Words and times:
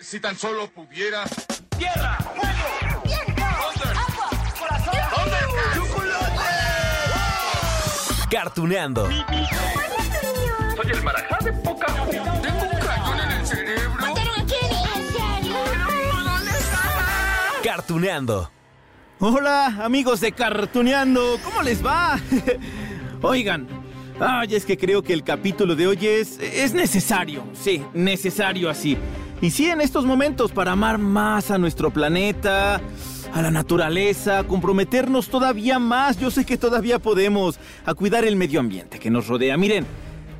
Si 0.00 0.20
tan 0.20 0.38
solo 0.38 0.68
pudiera. 0.68 1.24
¡Tierra! 1.76 2.16
¡Fuego! 2.18 3.02
¡Viento! 3.04 3.42
¡Agua! 3.42 4.30
¡Corazón! 4.56 4.94
¡Chocolate! 5.74 6.44
Cartuneando. 8.30 9.08
Soy 9.08 10.90
el 10.92 11.02
marajá 11.02 11.38
de 11.44 11.52
poca. 11.52 11.86
Tengo 11.86 12.62
un 12.62 12.78
cañón 12.78 13.20
en 13.20 13.30
el 13.40 13.46
cerebro. 13.46 14.00
¿Mataron 14.00 14.40
a 14.40 14.46
Kenny? 14.46 14.82
¿En 14.94 15.12
serio? 15.12 15.56
¿Dónde 16.24 16.50
está? 16.52 17.60
Cartuneando. 17.64 18.50
Hola, 19.18 19.66
amigos 19.82 20.20
de 20.20 20.30
Cartuneando, 20.30 21.40
¿cómo 21.42 21.60
les 21.62 21.84
va? 21.84 22.20
Oigan, 23.22 23.66
ay, 24.20 24.54
es 24.54 24.64
que 24.64 24.78
creo 24.78 25.02
que 25.02 25.12
el 25.12 25.24
capítulo 25.24 25.74
de 25.74 25.88
hoy 25.88 26.06
es, 26.06 26.38
es 26.38 26.72
necesario, 26.72 27.42
sí, 27.52 27.84
necesario 27.94 28.70
así. 28.70 28.96
Y 29.40 29.50
sí, 29.50 29.66
en 29.66 29.80
estos 29.80 30.04
momentos, 30.04 30.50
para 30.50 30.72
amar 30.72 30.98
más 30.98 31.52
a 31.52 31.58
nuestro 31.58 31.90
planeta, 31.90 32.80
a 33.32 33.42
la 33.42 33.52
naturaleza, 33.52 34.42
comprometernos 34.42 35.28
todavía 35.28 35.78
más, 35.78 36.18
yo 36.18 36.32
sé 36.32 36.44
que 36.44 36.56
todavía 36.56 36.98
podemos, 36.98 37.60
a 37.86 37.94
cuidar 37.94 38.24
el 38.24 38.34
medio 38.34 38.58
ambiente 38.58 38.98
que 38.98 39.10
nos 39.10 39.28
rodea. 39.28 39.56
Miren, 39.56 39.86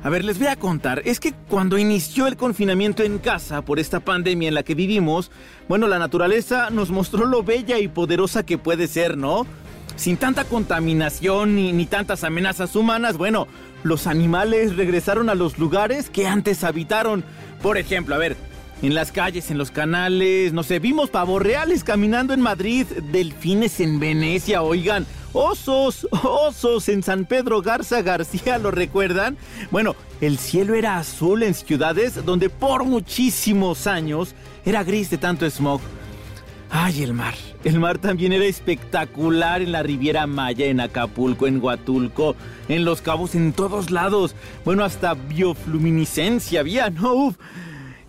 a 0.03 0.09
ver, 0.09 0.25
les 0.25 0.37
voy 0.37 0.47
a 0.47 0.57
contar. 0.57 1.01
Es 1.05 1.21
que 1.21 1.33
cuando 1.47 1.77
inició 1.77 2.27
el 2.27 2.35
confinamiento 2.35 3.01
en 3.03 3.19
casa 3.19 3.61
por 3.61 3.79
esta 3.79 4.01
pandemia 4.01 4.49
en 4.49 4.55
la 4.55 4.63
que 4.63 4.75
vivimos, 4.75 5.31
bueno, 5.69 5.87
la 5.87 5.97
naturaleza 5.97 6.69
nos 6.69 6.89
mostró 6.89 7.25
lo 7.25 7.41
bella 7.41 7.79
y 7.79 7.87
poderosa 7.87 8.45
que 8.45 8.57
puede 8.57 8.87
ser, 8.87 9.17
¿no? 9.17 9.45
Sin 9.95 10.17
tanta 10.17 10.43
contaminación 10.43 11.55
ni, 11.55 11.71
ni 11.71 11.85
tantas 11.85 12.25
amenazas 12.25 12.75
humanas, 12.75 13.17
bueno, 13.17 13.47
los 13.83 14.07
animales 14.07 14.75
regresaron 14.75 15.29
a 15.29 15.35
los 15.35 15.57
lugares 15.57 16.09
que 16.09 16.27
antes 16.27 16.65
habitaron. 16.65 17.23
Por 17.61 17.77
ejemplo, 17.77 18.15
a 18.15 18.17
ver, 18.17 18.37
en 18.81 18.93
las 18.93 19.11
calles, 19.11 19.51
en 19.51 19.57
los 19.57 19.71
canales, 19.71 20.53
no 20.53 20.63
sé, 20.63 20.79
vimos 20.79 21.09
pavos 21.09 21.41
reales 21.41 21.83
caminando 21.83 22.33
en 22.33 22.41
Madrid, 22.41 22.85
delfines 23.11 23.79
en 23.79 23.99
Venecia, 23.99 24.61
oigan, 24.61 25.05
osos, 25.33 26.07
osos 26.23 26.87
en 26.89 27.03
San 27.03 27.25
Pedro 27.25 27.61
Garza 27.61 28.01
García, 28.01 28.57
¿lo 28.57 28.71
recuerdan? 28.71 29.37
Bueno, 29.71 29.95
el 30.21 30.37
cielo 30.37 30.75
era 30.75 30.97
azul 30.97 31.43
en 31.43 31.53
ciudades 31.53 32.25
donde 32.25 32.49
por 32.49 32.85
muchísimos 32.85 33.85
años 33.87 34.33
era 34.65 34.83
gris 34.83 35.09
de 35.09 35.17
tanto 35.17 35.49
smog. 35.49 35.81
Ay, 36.71 37.01
el 37.01 37.13
mar. 37.13 37.33
El 37.63 37.79
mar 37.79 37.97
también 37.97 38.31
era 38.31 38.45
espectacular 38.45 39.61
en 39.61 39.71
la 39.71 39.81
Riviera 39.81 40.27
Maya, 40.27 40.67
en 40.67 40.79
Acapulco, 40.79 41.47
en 41.47 41.61
Huatulco, 41.61 42.35
en 42.67 42.85
Los 42.85 43.01
Cabos, 43.01 43.33
en 43.33 43.53
todos 43.53 43.89
lados. 43.89 44.35
Bueno, 44.63 44.83
hasta 44.83 45.15
biofluminiscencia 45.15 46.59
había, 46.59 46.89
¿no? 46.91 47.13
Uf. 47.13 47.35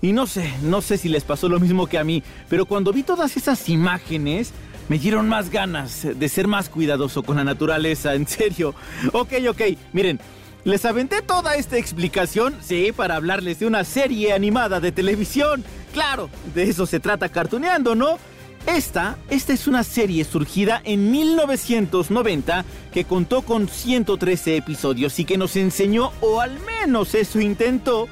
Y 0.02 0.12
no 0.12 0.26
sé, 0.26 0.52
no 0.62 0.80
sé 0.80 0.96
si 0.96 1.08
les 1.08 1.24
pasó 1.24 1.48
lo 1.48 1.60
mismo 1.60 1.86
que 1.86 1.98
a 1.98 2.04
mí, 2.04 2.22
pero 2.48 2.64
cuando 2.64 2.92
vi 2.92 3.02
todas 3.02 3.36
esas 3.36 3.68
imágenes, 3.68 4.52
me 4.88 4.98
dieron 4.98 5.28
más 5.28 5.50
ganas 5.50 6.06
de 6.18 6.28
ser 6.28 6.48
más 6.48 6.68
cuidadoso 6.68 7.22
con 7.22 7.36
la 7.36 7.44
naturaleza, 7.44 8.14
en 8.14 8.26
serio. 8.26 8.74
Ok, 9.12 9.34
ok, 9.48 9.62
miren, 9.92 10.18
les 10.64 10.84
aventé 10.84 11.22
toda 11.22 11.54
esta 11.56 11.78
explicación, 11.78 12.54
sí, 12.60 12.92
para 12.94 13.16
hablarles 13.16 13.60
de 13.60 13.66
una 13.66 13.84
serie 13.84 14.32
animada 14.32 14.80
de 14.80 14.92
televisión. 14.92 15.64
Claro, 15.92 16.28
de 16.54 16.64
eso 16.64 16.86
se 16.86 17.00
trata 17.00 17.28
cartuneando, 17.28 17.94
¿no? 17.94 18.18
Esta, 18.66 19.16
esta 19.30 19.54
es 19.54 19.66
una 19.66 19.84
serie 19.84 20.24
surgida 20.24 20.82
en 20.84 21.10
1990 21.10 22.64
que 22.92 23.04
contó 23.04 23.42
con 23.42 23.68
113 23.68 24.56
episodios 24.56 25.18
y 25.18 25.24
que 25.24 25.38
nos 25.38 25.56
enseñó, 25.56 26.12
o 26.20 26.40
al 26.40 26.58
menos 26.60 27.14
eso 27.14 27.40
intentó, 27.40 28.06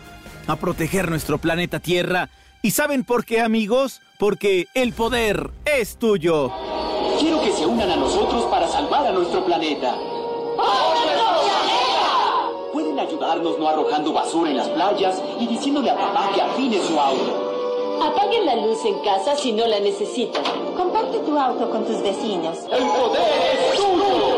a 0.49 0.57
proteger 0.57 1.11
nuestro 1.11 1.39
planeta 1.39 1.79
Tierra. 1.79 2.31
¿Y 2.63 2.73
saben 2.73 3.05
por 3.05 3.25
qué, 3.25 3.41
amigos? 3.41 4.01
Porque 4.19 4.67
el 4.75 4.93
poder 4.93 5.51
es 5.65 5.97
tuyo. 5.97 6.51
Quiero 7.21 7.41
que 7.43 7.53
se 7.53 7.67
unan 7.67 7.91
a 7.91 7.97
nosotros 7.97 8.45
para 8.45 8.67
salvar 8.67 9.07
a 9.07 9.13
nuestro 9.13 9.45
planeta. 9.45 9.95
Pueden 12.73 12.99
ayudarnos 12.99 13.59
no 13.59 13.69
arrojando 13.69 14.13
basura 14.13 14.51
en 14.51 14.57
las 14.57 14.69
playas 14.69 15.23
y 15.39 15.47
diciéndole 15.47 15.91
a 15.91 15.97
papá 15.97 16.33
que 16.35 16.43
afine 16.43 16.81
su 16.83 16.99
auto. 16.99 18.01
Apaguen 18.03 18.47
la 18.47 18.57
luz 18.57 18.85
en 18.85 18.99
casa 19.01 19.37
si 19.37 19.53
no 19.53 19.67
la 19.67 19.81
necesitan. 19.81 20.43
Comparte 20.77 21.19
tu 21.19 21.39
auto 21.39 21.69
con 21.71 21.85
tus 21.85 22.01
vecinos. 22.03 22.59
¡El 22.73 22.85
poder 22.87 23.23
es 23.53 23.77
tuyo! 23.77 24.38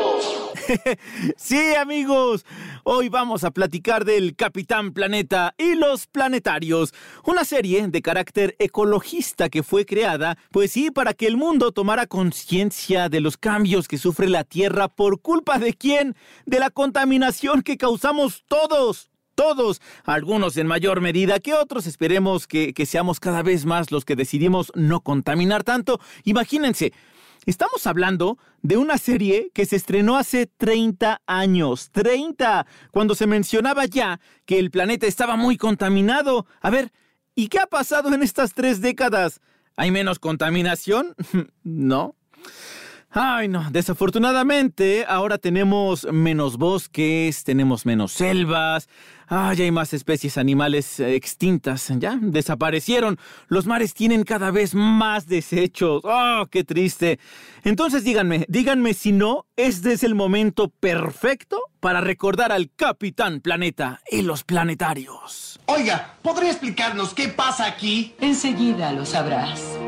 Sí, 1.37 1.75
amigos, 1.75 2.45
hoy 2.85 3.09
vamos 3.09 3.45
a 3.45 3.51
platicar 3.51 4.05
del 4.05 4.37
Capitán 4.37 4.93
Planeta 4.93 5.55
y 5.59 5.75
los 5.75 6.07
Planetarios, 6.07 6.93
una 7.25 7.45
serie 7.45 7.87
de 7.89 8.03
carácter 8.03 8.57
ecologista 8.59 9.49
que 9.49 9.63
fue 9.63 9.87
creada, 9.87 10.39
pues 10.51 10.73
sí, 10.73 10.91
para 10.91 11.15
que 11.15 11.27
el 11.27 11.37
mundo 11.37 11.73
tomara 11.73 12.07
conciencia 12.07 13.09
de 13.09 13.21
los 13.21 13.37
cambios 13.37 13.89
que 13.89 13.99
sufre 13.99 14.29
la 14.29 14.45
Tierra 14.45 14.89
por 14.89 15.21
culpa 15.21 15.59
de 15.59 15.75
quién, 15.75 16.17
de 16.47 16.61
la 16.61 16.71
contaminación 16.71 17.63
que 17.63 17.77
causamos 17.77 18.45
todos. 18.47 19.09
Todos, 19.37 19.81
algunos 20.05 20.59
en 20.59 20.67
mayor 20.67 21.01
medida 21.01 21.41
que 21.41 21.55
otros, 21.55 21.87
esperemos 21.87 22.47
que, 22.47 22.75
que 22.75 22.85
seamos 22.85 23.21
cada 23.21 23.43
vez 23.43 23.65
más 23.65 23.91
los 23.91 24.05
que 24.05 24.15
decidimos 24.15 24.71
no 24.75 25.01
contaminar 25.01 25.65
tanto. 25.65 25.99
Imagínense, 26.25 26.93
Estamos 27.47 27.87
hablando 27.87 28.39
de 28.63 28.77
una 28.77 28.99
serie 28.99 29.51
que 29.55 29.65
se 29.65 29.77
estrenó 29.77 30.17
hace 30.17 30.47
30 30.47 31.23
años, 31.27 31.91
30, 31.91 32.67
cuando 32.91 33.15
se 33.15 33.27
mencionaba 33.27 33.87
ya 33.87 34.21
que 34.45 34.59
el 34.59 34.71
planeta 34.71 35.07
estaba 35.07 35.37
muy 35.37 35.57
contaminado. 35.57 36.47
A 36.61 36.69
ver, 36.69 36.93
¿y 37.35 37.49
qué 37.49 37.59
ha 37.59 37.67
pasado 37.67 38.13
en 38.13 38.23
estas 38.23 38.53
tres 38.53 38.83
décadas? 38.83 39.41
¿Hay 39.77 39.91
menos 39.91 40.19
contaminación? 40.19 41.15
no. 41.63 42.15
Ay, 43.13 43.49
no, 43.49 43.67
desafortunadamente 43.73 45.05
ahora 45.09 45.37
tenemos 45.37 46.07
menos 46.13 46.57
bosques, 46.59 47.43
tenemos 47.43 47.85
menos 47.85 48.13
selvas, 48.13 48.89
ay, 49.27 49.63
hay 49.63 49.73
más 49.73 49.93
especies 49.93 50.39
animales 50.39 51.01
eh, 51.01 51.17
extintas, 51.17 51.93
ya 51.99 52.17
desaparecieron, 52.23 53.19
los 53.49 53.67
mares 53.67 53.95
tienen 53.95 54.23
cada 54.23 54.53
vez 54.53 54.77
más 54.77 55.27
desechos, 55.27 56.03
oh, 56.05 56.47
qué 56.53 56.63
triste. 56.63 57.19
Entonces 57.65 58.05
díganme, 58.05 58.47
díganme 58.49 58.95
si 58.95 59.11
no, 59.11 59.47
este 59.57 59.93
es 59.93 60.05
el 60.05 60.15
momento 60.15 60.69
perfecto 60.69 61.63
para 61.81 62.01
recordar 62.01 62.53
al 62.53 62.71
Capitán 62.71 63.41
Planeta 63.41 64.03
y 64.09 64.23
los 64.23 64.45
planetarios. 64.45 65.59
Oiga, 65.67 66.15
¿podría 66.23 66.51
explicarnos 66.51 67.13
qué 67.13 67.27
pasa 67.27 67.67
aquí? 67.67 68.15
Enseguida 68.21 68.93
lo 68.93 69.05
sabrás. 69.05 69.80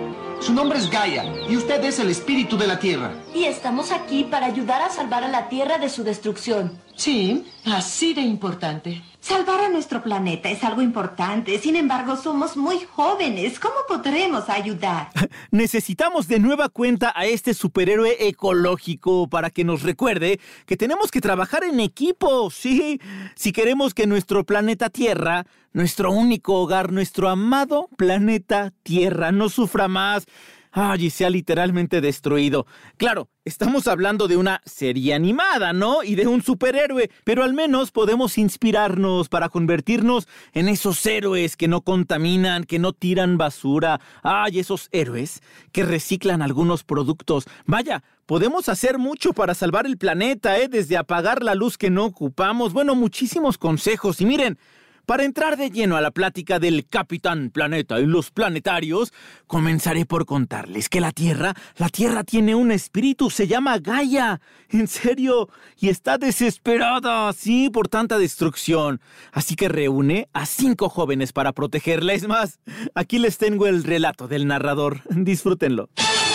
Su 0.42 0.52
nombre 0.52 0.76
es 0.76 0.90
Gaia 0.90 1.24
y 1.48 1.56
usted 1.56 1.84
es 1.84 2.00
el 2.00 2.10
espíritu 2.10 2.58
de 2.58 2.66
la 2.66 2.80
Tierra. 2.80 3.12
Y 3.32 3.44
estamos 3.44 3.92
aquí 3.92 4.24
para 4.24 4.46
ayudar 4.46 4.82
a 4.82 4.90
salvar 4.90 5.22
a 5.22 5.28
la 5.28 5.48
Tierra 5.48 5.78
de 5.78 5.88
su 5.88 6.02
destrucción. 6.02 6.80
Sí, 6.96 7.46
así 7.64 8.12
de 8.12 8.22
importante. 8.22 9.00
Salvar 9.22 9.60
a 9.60 9.68
nuestro 9.68 10.02
planeta 10.02 10.50
es 10.50 10.64
algo 10.64 10.82
importante. 10.82 11.56
Sin 11.60 11.76
embargo, 11.76 12.16
somos 12.16 12.56
muy 12.56 12.80
jóvenes. 12.80 13.60
¿Cómo 13.60 13.76
podremos 13.86 14.48
ayudar? 14.48 15.10
Necesitamos 15.52 16.26
de 16.26 16.40
nueva 16.40 16.68
cuenta 16.68 17.12
a 17.14 17.26
este 17.26 17.54
superhéroe 17.54 18.26
ecológico 18.26 19.28
para 19.28 19.50
que 19.50 19.62
nos 19.62 19.82
recuerde 19.84 20.40
que 20.66 20.76
tenemos 20.76 21.12
que 21.12 21.20
trabajar 21.20 21.62
en 21.62 21.78
equipo, 21.78 22.50
sí. 22.50 23.00
Si 23.36 23.52
queremos 23.52 23.94
que 23.94 24.08
nuestro 24.08 24.42
planeta 24.42 24.90
Tierra, 24.90 25.46
nuestro 25.72 26.10
único 26.10 26.54
hogar, 26.54 26.90
nuestro 26.90 27.28
amado 27.28 27.88
planeta 27.96 28.72
Tierra, 28.82 29.30
no 29.30 29.48
sufra 29.50 29.86
más. 29.86 30.26
Ay, 30.74 31.04
y 31.06 31.10
sea 31.10 31.28
literalmente 31.28 32.00
destruido. 32.00 32.66
Claro, 32.96 33.28
estamos 33.44 33.86
hablando 33.86 34.26
de 34.26 34.38
una 34.38 34.62
serie 34.64 35.12
animada, 35.12 35.74
¿no? 35.74 36.02
Y 36.02 36.14
de 36.14 36.26
un 36.26 36.42
superhéroe, 36.42 37.10
pero 37.24 37.44
al 37.44 37.52
menos 37.52 37.90
podemos 37.90 38.38
inspirarnos 38.38 39.28
para 39.28 39.50
convertirnos 39.50 40.26
en 40.54 40.70
esos 40.70 41.04
héroes 41.04 41.58
que 41.58 41.68
no 41.68 41.82
contaminan, 41.82 42.64
que 42.64 42.78
no 42.78 42.94
tiran 42.94 43.36
basura. 43.36 44.00
Ay, 44.22 44.60
esos 44.60 44.88
héroes 44.92 45.42
que 45.72 45.84
reciclan 45.84 46.40
algunos 46.40 46.84
productos. 46.84 47.44
Vaya, 47.66 48.02
podemos 48.24 48.70
hacer 48.70 48.96
mucho 48.96 49.34
para 49.34 49.52
salvar 49.52 49.84
el 49.84 49.98
planeta, 49.98 50.58
¿eh? 50.58 50.68
Desde 50.68 50.96
apagar 50.96 51.42
la 51.42 51.54
luz 51.54 51.76
que 51.76 51.90
no 51.90 52.06
ocupamos. 52.06 52.72
Bueno, 52.72 52.94
muchísimos 52.94 53.58
consejos. 53.58 54.22
Y 54.22 54.24
miren, 54.24 54.58
para 55.06 55.24
entrar 55.24 55.56
de 55.56 55.70
lleno 55.70 55.96
a 55.96 56.00
la 56.00 56.10
plática 56.10 56.58
del 56.58 56.86
Capitán 56.86 57.50
Planeta 57.50 58.00
y 58.00 58.06
los 58.06 58.30
planetarios, 58.30 59.12
comenzaré 59.46 60.06
por 60.06 60.26
contarles 60.26 60.88
que 60.88 61.00
la 61.00 61.12
Tierra, 61.12 61.54
la 61.76 61.88
Tierra 61.88 62.24
tiene 62.24 62.54
un 62.54 62.70
espíritu, 62.70 63.30
se 63.30 63.46
llama 63.46 63.78
Gaia. 63.78 64.40
En 64.70 64.88
serio, 64.88 65.48
y 65.78 65.88
está 65.88 66.18
desesperada, 66.18 67.32
sí, 67.32 67.68
por 67.68 67.88
tanta 67.88 68.18
destrucción. 68.18 69.00
Así 69.32 69.54
que 69.54 69.68
reúne 69.68 70.28
a 70.32 70.46
cinco 70.46 70.88
jóvenes 70.88 71.32
para 71.32 71.52
protegerla. 71.52 72.14
Es 72.14 72.26
más, 72.26 72.60
aquí 72.94 73.18
les 73.18 73.38
tengo 73.38 73.66
el 73.66 73.84
relato 73.84 74.28
del 74.28 74.46
narrador. 74.46 75.02
Disfrútenlo. 75.10 75.90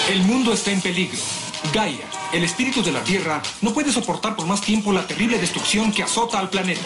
El 0.10 0.22
mundo 0.24 0.54
está 0.54 0.72
en 0.72 0.82
peligro. 0.82 1.18
Gaia, 1.74 2.06
el 2.32 2.44
espíritu 2.44 2.84
de 2.84 2.92
la 2.92 3.04
Tierra, 3.04 3.42
no 3.62 3.74
puede 3.74 3.92
soportar 3.92 4.36
por 4.36 4.46
más 4.46 4.62
tiempo 4.62 4.94
la 4.94 5.06
terrible 5.06 5.38
destrucción 5.38 5.92
que 5.92 6.04
azota 6.04 6.40
al 6.40 6.50
planeta. 6.50 6.86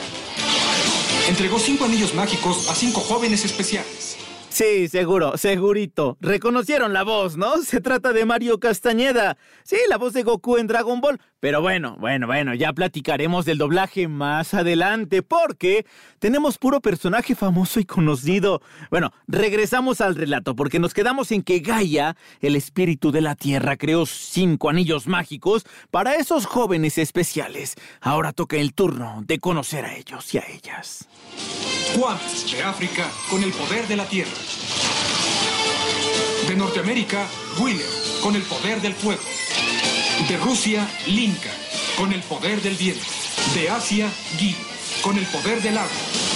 Entregó 1.27 1.59
cinco 1.59 1.85
anillos 1.85 2.13
mágicos 2.13 2.69
a 2.69 2.75
cinco 2.75 2.99
jóvenes 2.99 3.45
especiales. 3.45 4.20
Sí, 4.51 4.89
seguro, 4.89 5.37
segurito. 5.37 6.17
Reconocieron 6.19 6.91
la 6.91 7.03
voz, 7.03 7.37
¿no? 7.37 7.61
Se 7.63 7.79
trata 7.79 8.11
de 8.11 8.25
Mario 8.25 8.59
Castañeda. 8.59 9.37
Sí, 9.63 9.77
la 9.87 9.97
voz 9.97 10.11
de 10.11 10.23
Goku 10.23 10.57
en 10.57 10.67
Dragon 10.67 10.99
Ball. 10.99 11.21
Pero 11.39 11.61
bueno, 11.61 11.95
bueno, 12.01 12.27
bueno, 12.27 12.53
ya 12.53 12.73
platicaremos 12.73 13.45
del 13.45 13.59
doblaje 13.59 14.09
más 14.09 14.53
adelante 14.53 15.23
porque 15.23 15.85
tenemos 16.19 16.57
puro 16.57 16.81
personaje 16.81 17.33
famoso 17.33 17.79
y 17.79 17.85
conocido. 17.85 18.61
Bueno, 18.89 19.13
regresamos 19.25 20.01
al 20.01 20.15
relato 20.15 20.53
porque 20.53 20.79
nos 20.79 20.93
quedamos 20.93 21.31
en 21.31 21.43
que 21.43 21.59
Gaia, 21.59 22.17
el 22.41 22.57
espíritu 22.57 23.13
de 23.13 23.21
la 23.21 23.35
Tierra, 23.35 23.77
creó 23.77 24.05
cinco 24.05 24.69
anillos 24.69 25.07
mágicos 25.07 25.65
para 25.91 26.15
esos 26.15 26.45
jóvenes 26.45 26.97
especiales. 26.97 27.75
Ahora 28.01 28.33
toca 28.33 28.57
el 28.57 28.73
turno 28.73 29.23
de 29.25 29.39
conocer 29.39 29.85
a 29.85 29.95
ellos 29.95 30.33
y 30.33 30.39
a 30.39 30.43
ellas. 30.53 31.07
Juan, 31.95 32.17
de 32.51 32.63
África, 32.63 33.09
con 33.29 33.43
el 33.43 33.51
poder 33.51 33.87
de 33.87 33.95
la 33.95 34.05
tierra. 34.05 34.31
De 36.47 36.55
Norteamérica, 36.55 37.27
Wheeler, 37.59 37.85
con 38.21 38.35
el 38.35 38.41
poder 38.43 38.81
del 38.81 38.93
fuego. 38.93 39.21
De 40.27 40.37
Rusia, 40.37 40.87
Linka, 41.07 41.51
con 41.97 42.13
el 42.13 42.21
poder 42.23 42.61
del 42.61 42.75
viento. 42.75 43.05
De 43.53 43.69
Asia, 43.69 44.09
Guy, 44.39 44.55
con 45.01 45.17
el 45.17 45.25
poder 45.25 45.61
del 45.61 45.77
agua. 45.77 45.91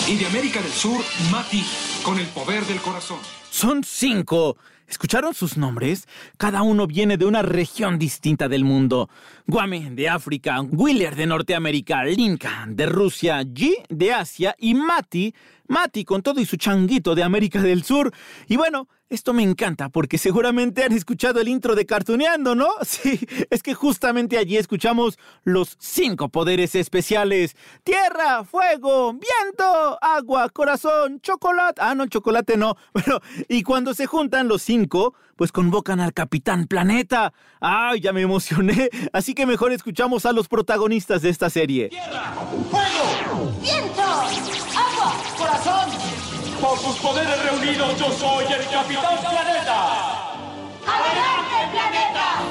Y 0.08 0.16
de 0.16 0.26
América 0.26 0.62
del 0.62 0.72
Sur, 0.72 1.04
Mati, 1.32 1.64
con 2.04 2.20
el 2.20 2.28
poder 2.28 2.66
del 2.66 2.82
corazón. 2.82 3.20
Son 3.50 3.84
cinco. 3.84 4.58
¿Escucharon 4.88 5.34
sus 5.34 5.58
nombres? 5.58 6.08
Cada 6.38 6.62
uno 6.62 6.86
viene 6.86 7.18
de 7.18 7.26
una 7.26 7.42
región 7.42 7.98
distinta 7.98 8.48
del 8.48 8.64
mundo. 8.64 9.10
Guame 9.48 9.90
de 9.92 10.10
África, 10.10 10.62
Wheeler 10.62 11.16
de 11.16 11.26
Norteamérica, 11.26 12.04
Linka 12.04 12.66
de 12.70 12.86
Rusia, 12.86 13.42
G 13.42 13.84
de 13.90 14.14
Asia 14.14 14.56
y 14.60 14.76
Mati, 14.76 15.34
Mati 15.68 16.06
con 16.06 16.22
todo 16.22 16.40
y 16.40 16.46
su 16.46 16.58
changuito 16.58 17.16
de 17.16 17.24
América 17.24 17.62
del 17.62 17.84
Sur. 17.84 18.14
Y 18.48 18.58
bueno, 18.58 18.88
esto 19.10 19.34
me 19.34 19.44
encanta 19.44 19.90
porque 19.90 20.18
seguramente 20.18 20.84
han 20.84 20.92
escuchado 20.92 21.40
el 21.40 21.48
intro 21.48 21.76
de 21.76 21.86
Cartuneando, 21.86 22.56
¿no? 22.56 22.70
Sí, 22.86 23.20
es 23.50 23.62
que 23.62 23.74
justamente 23.74 24.38
allí 24.38 24.58
escuchamos 24.58 25.20
los 25.44 25.76
cinco 25.80 26.30
poderes 26.30 26.76
especiales. 26.76 27.56
Tierra, 27.84 28.44
fuego, 28.46 29.14
viento, 29.14 29.98
agua, 30.02 30.50
corazón, 30.50 31.20
chocolate. 31.22 31.82
Ah, 31.82 31.94
no, 31.94 32.08
chocolate 32.08 32.58
no. 32.58 32.76
Bueno, 32.94 33.20
y 33.50 33.64
cuando 33.64 33.94
se 33.94 34.06
juntan 34.06 34.48
los 34.48 34.62
cinco, 34.62 35.14
pues 35.36 35.52
convocan 35.52 36.00
al 36.00 36.14
Capitán 36.14 36.66
Planeta. 36.68 37.34
Ay, 37.60 38.00
ya 38.00 38.14
me 38.14 38.22
emocioné. 38.22 38.90
Así 39.14 39.34
que 39.34 39.46
mejor 39.46 39.72
escuchamos 39.74 40.26
a 40.26 40.32
los 40.32 40.48
protagonistas 40.48 41.22
de 41.22 41.30
esta 41.30 41.50
serie. 41.50 41.90
¡Tierra! 41.90 42.34
¡Fuego! 42.72 43.52
¡Viento! 43.62 44.55
Por 46.66 46.80
sus 46.80 46.98
poderes 46.98 47.44
reunidos, 47.44 47.96
yo 48.00 48.12
soy 48.12 48.46
el 48.46 48.68
Capitán 48.68 49.20
Planeta. 49.20 50.34
¡Adelante, 50.88 51.72
planeta! 51.72 52.42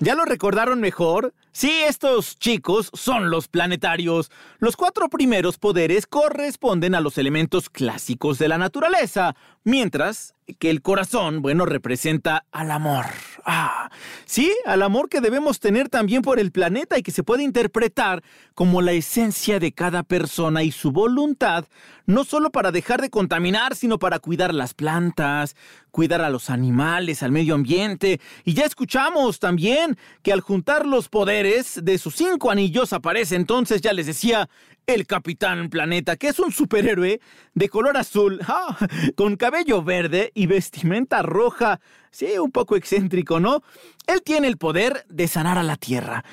¿Ya 0.00 0.14
lo 0.14 0.26
recordaron 0.26 0.78
mejor? 0.78 1.32
Sí, 1.58 1.72
estos 1.88 2.38
chicos 2.38 2.90
son 2.92 3.30
los 3.30 3.48
planetarios. 3.48 4.30
Los 4.58 4.76
cuatro 4.76 5.08
primeros 5.08 5.56
poderes 5.56 6.06
corresponden 6.06 6.94
a 6.94 7.00
los 7.00 7.16
elementos 7.16 7.70
clásicos 7.70 8.38
de 8.38 8.48
la 8.48 8.58
naturaleza, 8.58 9.34
mientras 9.64 10.34
que 10.58 10.70
el 10.70 10.80
corazón, 10.80 11.42
bueno, 11.42 11.66
representa 11.66 12.44
al 12.52 12.70
amor. 12.70 13.06
Ah, 13.44 13.90
sí, 14.24 14.52
al 14.64 14.82
amor 14.82 15.08
que 15.08 15.20
debemos 15.20 15.58
tener 15.58 15.88
también 15.88 16.22
por 16.22 16.38
el 16.38 16.52
planeta 16.52 16.98
y 16.98 17.02
que 17.02 17.10
se 17.10 17.24
puede 17.24 17.42
interpretar 17.42 18.22
como 18.54 18.80
la 18.80 18.92
esencia 18.92 19.58
de 19.58 19.72
cada 19.72 20.02
persona 20.02 20.62
y 20.62 20.70
su 20.70 20.92
voluntad, 20.92 21.64
no 22.06 22.24
solo 22.24 22.50
para 22.50 22.70
dejar 22.70 23.00
de 23.00 23.10
contaminar, 23.10 23.74
sino 23.74 23.98
para 23.98 24.20
cuidar 24.20 24.54
las 24.54 24.74
plantas, 24.74 25.56
cuidar 25.90 26.20
a 26.20 26.30
los 26.30 26.50
animales, 26.50 27.22
al 27.22 27.32
medio 27.32 27.54
ambiente. 27.54 28.20
Y 28.44 28.54
ya 28.54 28.64
escuchamos 28.64 29.40
también 29.40 29.98
que 30.22 30.32
al 30.32 30.40
juntar 30.40 30.86
los 30.86 31.08
poderes, 31.08 31.45
de 31.46 31.98
sus 31.98 32.14
cinco 32.14 32.50
anillos 32.50 32.92
aparece 32.92 33.36
entonces, 33.36 33.80
ya 33.80 33.92
les 33.92 34.06
decía, 34.06 34.48
el 34.86 35.06
Capitán 35.06 35.68
Planeta, 35.68 36.16
que 36.16 36.28
es 36.28 36.38
un 36.38 36.52
superhéroe 36.52 37.20
de 37.54 37.68
color 37.68 37.96
azul, 37.96 38.40
ah, 38.48 38.76
con 39.16 39.36
cabello 39.36 39.82
verde 39.82 40.32
y 40.34 40.46
vestimenta 40.46 41.22
roja. 41.22 41.80
Sí, 42.10 42.38
un 42.38 42.50
poco 42.50 42.76
excéntrico, 42.76 43.40
¿no? 43.40 43.62
Él 44.06 44.22
tiene 44.22 44.48
el 44.48 44.56
poder 44.56 45.04
de 45.08 45.28
sanar 45.28 45.58
a 45.58 45.62
la 45.62 45.76
Tierra. 45.76 46.24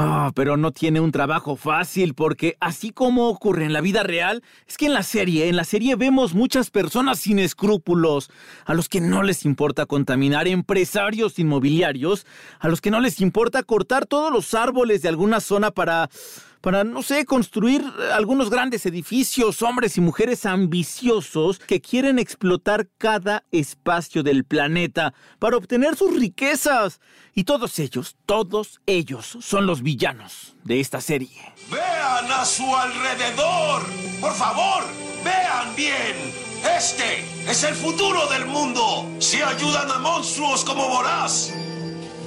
Ah, 0.00 0.30
pero 0.32 0.56
no 0.56 0.70
tiene 0.70 1.00
un 1.00 1.10
trabajo 1.10 1.56
fácil 1.56 2.14
porque 2.14 2.56
así 2.60 2.92
como 2.92 3.28
ocurre 3.28 3.64
en 3.64 3.72
la 3.72 3.80
vida 3.80 4.04
real, 4.04 4.44
es 4.68 4.76
que 4.76 4.86
en 4.86 4.94
la 4.94 5.02
serie, 5.02 5.48
en 5.48 5.56
la 5.56 5.64
serie 5.64 5.96
vemos 5.96 6.34
muchas 6.34 6.70
personas 6.70 7.18
sin 7.18 7.40
escrúpulos, 7.40 8.30
a 8.64 8.74
los 8.74 8.88
que 8.88 9.00
no 9.00 9.24
les 9.24 9.44
importa 9.44 9.86
contaminar, 9.86 10.46
empresarios 10.46 11.40
inmobiliarios, 11.40 12.26
a 12.60 12.68
los 12.68 12.80
que 12.80 12.92
no 12.92 13.00
les 13.00 13.20
importa 13.20 13.64
cortar 13.64 14.06
todos 14.06 14.32
los 14.32 14.54
árboles 14.54 15.02
de 15.02 15.08
alguna 15.08 15.40
zona 15.40 15.72
para 15.72 16.08
para, 16.60 16.84
no 16.84 17.02
sé, 17.02 17.24
construir 17.24 17.84
algunos 18.12 18.50
grandes 18.50 18.86
edificios, 18.86 19.62
hombres 19.62 19.96
y 19.96 20.00
mujeres 20.00 20.46
ambiciosos 20.46 21.58
que 21.58 21.80
quieren 21.80 22.18
explotar 22.18 22.88
cada 22.98 23.44
espacio 23.50 24.22
del 24.22 24.44
planeta 24.44 25.14
para 25.38 25.56
obtener 25.56 25.96
sus 25.96 26.18
riquezas. 26.18 27.00
Y 27.34 27.44
todos 27.44 27.78
ellos, 27.78 28.16
todos 28.26 28.80
ellos 28.86 29.38
son 29.40 29.66
los 29.66 29.82
villanos 29.82 30.56
de 30.64 30.80
esta 30.80 31.00
serie. 31.00 31.54
Vean 31.70 32.30
a 32.32 32.44
su 32.44 32.64
alrededor. 32.74 33.82
Por 34.20 34.34
favor, 34.34 34.84
vean 35.24 35.74
bien. 35.76 36.16
Este 36.76 37.24
es 37.48 37.62
el 37.62 37.74
futuro 37.74 38.26
del 38.28 38.46
mundo. 38.46 39.08
Si 39.20 39.40
ayudan 39.40 39.90
a 39.90 39.98
monstruos 39.98 40.64
como 40.64 40.88
Voraz. 40.88 41.52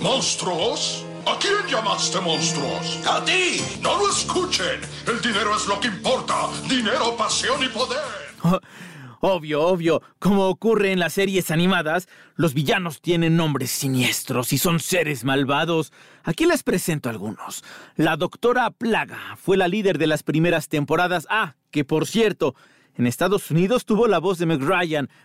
¿Monstruos? 0.01 1.05
¿A 1.25 1.37
quién 1.39 1.53
llamaste 1.69 2.19
monstruos? 2.19 2.99
¡A 3.07 3.23
ti! 3.23 3.61
No 3.81 3.97
lo 3.97 4.09
escuchen. 4.09 4.81
El 5.07 5.21
dinero 5.21 5.55
es 5.55 5.67
lo 5.67 5.79
que 5.79 5.87
importa. 5.87 6.49
Dinero, 6.67 7.15
pasión 7.15 7.63
y 7.63 7.67
poder. 7.67 7.99
Obvio, 9.23 9.61
obvio. 9.61 10.01
Como 10.17 10.47
ocurre 10.47 10.91
en 10.91 10.99
las 10.99 11.13
series 11.13 11.51
animadas, 11.51 12.09
los 12.35 12.55
villanos 12.55 13.01
tienen 13.01 13.37
nombres 13.37 13.69
siniestros 13.69 14.51
y 14.51 14.57
son 14.57 14.79
seres 14.79 15.23
malvados. 15.23 15.93
Aquí 16.23 16.47
les 16.47 16.63
presento 16.63 17.07
algunos. 17.07 17.63
La 17.95 18.17
doctora 18.17 18.71
Plaga 18.71 19.37
fue 19.37 19.57
la 19.57 19.67
líder 19.67 19.99
de 19.99 20.07
las 20.07 20.23
primeras 20.23 20.69
temporadas. 20.69 21.27
Ah, 21.29 21.53
que 21.69 21.85
por 21.85 22.07
cierto, 22.07 22.55
en 22.95 23.05
Estados 23.05 23.51
Unidos 23.51 23.85
tuvo 23.85 24.07
la 24.07 24.17
voz 24.17 24.39
de 24.39 24.47
Meg. 24.47 24.61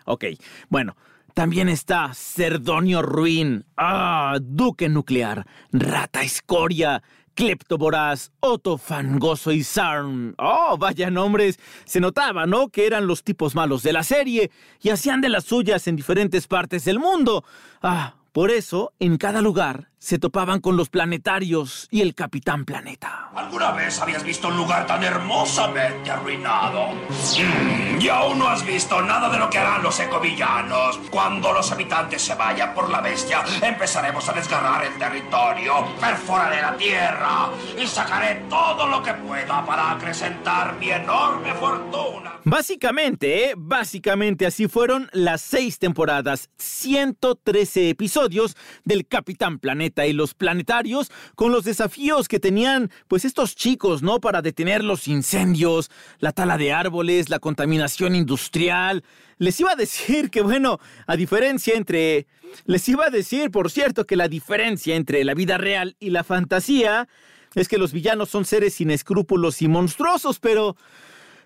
Ok, 0.04 0.26
bueno. 0.68 0.94
También 1.36 1.68
está 1.68 2.14
Cerdonio 2.14 3.02
Ruin, 3.02 3.66
ah, 3.76 4.38
Duque 4.40 4.88
Nuclear, 4.88 5.46
Rata 5.70 6.22
Escoria, 6.22 7.02
Clepto 7.34 7.76
Voraz, 7.76 8.32
Otto 8.40 8.78
Fangoso 8.78 9.52
y 9.52 9.62
Sarn. 9.62 10.34
Oh, 10.38 10.78
vaya 10.78 11.10
nombres. 11.10 11.58
Se 11.84 12.00
notaba, 12.00 12.46
¿no? 12.46 12.70
Que 12.70 12.86
eran 12.86 13.06
los 13.06 13.22
tipos 13.22 13.54
malos 13.54 13.82
de 13.82 13.92
la 13.92 14.02
serie 14.02 14.50
y 14.80 14.88
hacían 14.88 15.20
de 15.20 15.28
las 15.28 15.44
suyas 15.44 15.86
en 15.88 15.96
diferentes 15.96 16.46
partes 16.46 16.86
del 16.86 16.98
mundo. 16.98 17.44
Ah, 17.82 18.14
por 18.32 18.50
eso, 18.50 18.94
en 18.98 19.18
cada 19.18 19.42
lugar 19.42 19.90
se 19.98 20.18
topaban 20.18 20.60
con 20.60 20.76
los 20.76 20.88
planetarios 20.88 21.88
y 21.90 22.02
el 22.02 22.14
Capitán 22.14 22.64
Planeta. 22.64 23.30
¿Alguna 23.34 23.72
vez 23.72 24.00
habías 24.00 24.22
visto 24.22 24.48
un 24.48 24.56
lugar 24.56 24.86
tan 24.86 25.02
hermosamente 25.02 26.10
arruinado? 26.10 26.92
Mm, 26.92 28.00
y 28.00 28.08
aún 28.08 28.38
no 28.38 28.48
has 28.48 28.64
visto 28.64 29.00
nada 29.02 29.30
de 29.30 29.38
lo 29.38 29.48
que 29.48 29.58
harán 29.58 29.82
los 29.82 29.98
ecovillanos. 29.98 30.98
Cuando 31.10 31.52
los 31.52 31.70
habitantes 31.72 32.22
se 32.22 32.34
vayan 32.34 32.74
por 32.74 32.90
la 32.90 33.00
bestia, 33.00 33.42
empezaremos 33.62 34.28
a 34.28 34.32
desgarrar 34.32 34.84
el 34.84 34.98
territorio, 34.98 35.86
perforaré 36.00 36.60
la 36.60 36.76
tierra 36.76 37.50
y 37.80 37.86
sacaré 37.86 38.44
todo 38.48 38.86
lo 38.86 39.02
que 39.02 39.14
pueda 39.14 39.64
para 39.64 39.92
acrecentar 39.92 40.78
mi 40.78 40.90
enorme 40.90 41.54
fortuna. 41.54 42.34
Básicamente, 42.44 43.50
¿eh? 43.50 43.54
básicamente 43.56 44.46
así 44.46 44.68
fueron 44.68 45.08
las 45.12 45.40
seis 45.40 45.80
temporadas, 45.80 46.48
113 46.58 47.88
episodios 47.88 48.56
del 48.84 49.08
Capitán 49.08 49.58
Planeta 49.58 49.85
y 49.86 50.12
los 50.12 50.34
planetarios 50.34 51.10
con 51.34 51.52
los 51.52 51.64
desafíos 51.64 52.28
que 52.28 52.40
tenían 52.40 52.90
pues 53.08 53.24
estos 53.24 53.54
chicos, 53.56 54.02
¿no? 54.02 54.20
Para 54.20 54.42
detener 54.42 54.84
los 54.84 55.08
incendios, 55.08 55.90
la 56.18 56.32
tala 56.32 56.58
de 56.58 56.72
árboles, 56.72 57.30
la 57.30 57.38
contaminación 57.38 58.14
industrial. 58.14 59.04
Les 59.38 59.58
iba 59.60 59.72
a 59.72 59.76
decir 59.76 60.30
que 60.30 60.42
bueno, 60.42 60.78
a 61.06 61.16
diferencia 61.16 61.74
entre... 61.74 62.26
Les 62.64 62.88
iba 62.88 63.06
a 63.06 63.10
decir, 63.10 63.50
por 63.50 63.70
cierto, 63.70 64.06
que 64.06 64.16
la 64.16 64.28
diferencia 64.28 64.96
entre 64.96 65.24
la 65.24 65.34
vida 65.34 65.58
real 65.58 65.96
y 65.98 66.10
la 66.10 66.24
fantasía 66.24 67.08
es 67.54 67.68
que 67.68 67.78
los 67.78 67.92
villanos 67.92 68.30
son 68.30 68.44
seres 68.44 68.74
sin 68.74 68.90
escrúpulos 68.90 69.62
y 69.62 69.68
monstruosos, 69.68 70.38
pero... 70.38 70.76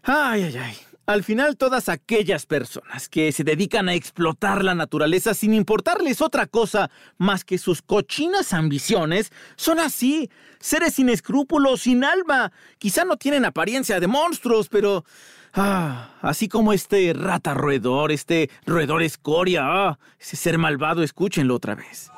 Ay, 0.02 0.44
ay, 0.44 0.56
ay. 0.56 0.76
Al 1.06 1.24
final 1.24 1.56
todas 1.56 1.88
aquellas 1.88 2.46
personas 2.46 3.08
que 3.08 3.32
se 3.32 3.44
dedican 3.44 3.88
a 3.88 3.94
explotar 3.94 4.64
la 4.64 4.74
naturaleza 4.74 5.34
sin 5.34 5.54
importarles 5.54 6.20
otra 6.20 6.46
cosa 6.46 6.90
más 7.18 7.44
que 7.44 7.58
sus 7.58 7.82
cochinas 7.82 8.52
ambiciones, 8.52 9.32
son 9.56 9.80
así, 9.80 10.30
seres 10.60 10.94
sin 10.94 11.08
escrúpulos, 11.08 11.82
sin 11.82 12.04
alma. 12.04 12.52
Quizá 12.78 13.04
no 13.04 13.16
tienen 13.16 13.44
apariencia 13.44 14.00
de 14.00 14.06
monstruos, 14.06 14.68
pero... 14.68 15.04
Ah, 15.52 16.10
así 16.22 16.48
como 16.48 16.72
este 16.72 17.12
rata 17.12 17.54
roedor, 17.54 18.12
este 18.12 18.50
roedor 18.66 19.02
escoria, 19.02 19.62
ah, 19.64 19.98
ese 20.20 20.36
ser 20.36 20.58
malvado, 20.58 21.02
escúchenlo 21.02 21.56
otra 21.56 21.74
vez. 21.74 22.08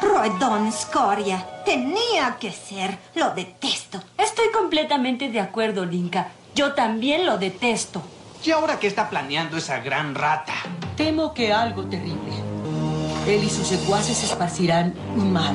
Roedón 0.00 0.66
escoria, 0.66 1.46
tenía 1.66 2.38
que 2.40 2.50
ser, 2.50 2.98
lo 3.14 3.34
detesto. 3.34 4.02
Estoy 4.16 4.46
completamente 4.50 5.28
de 5.28 5.40
acuerdo, 5.40 5.84
Linka. 5.84 6.28
Yo 6.54 6.72
también 6.72 7.26
lo 7.26 7.36
detesto. 7.36 8.02
¿Y 8.42 8.52
ahora 8.52 8.78
qué 8.78 8.86
está 8.86 9.10
planeando 9.10 9.58
esa 9.58 9.80
gran 9.80 10.14
rata? 10.14 10.54
Temo 10.96 11.34
que 11.34 11.52
algo 11.52 11.84
terrible. 11.84 12.32
Él 13.26 13.44
y 13.44 13.50
sus 13.50 13.66
secuaces 13.66 14.24
esparcirán 14.24 14.94
un 15.14 15.30
mal, 15.30 15.54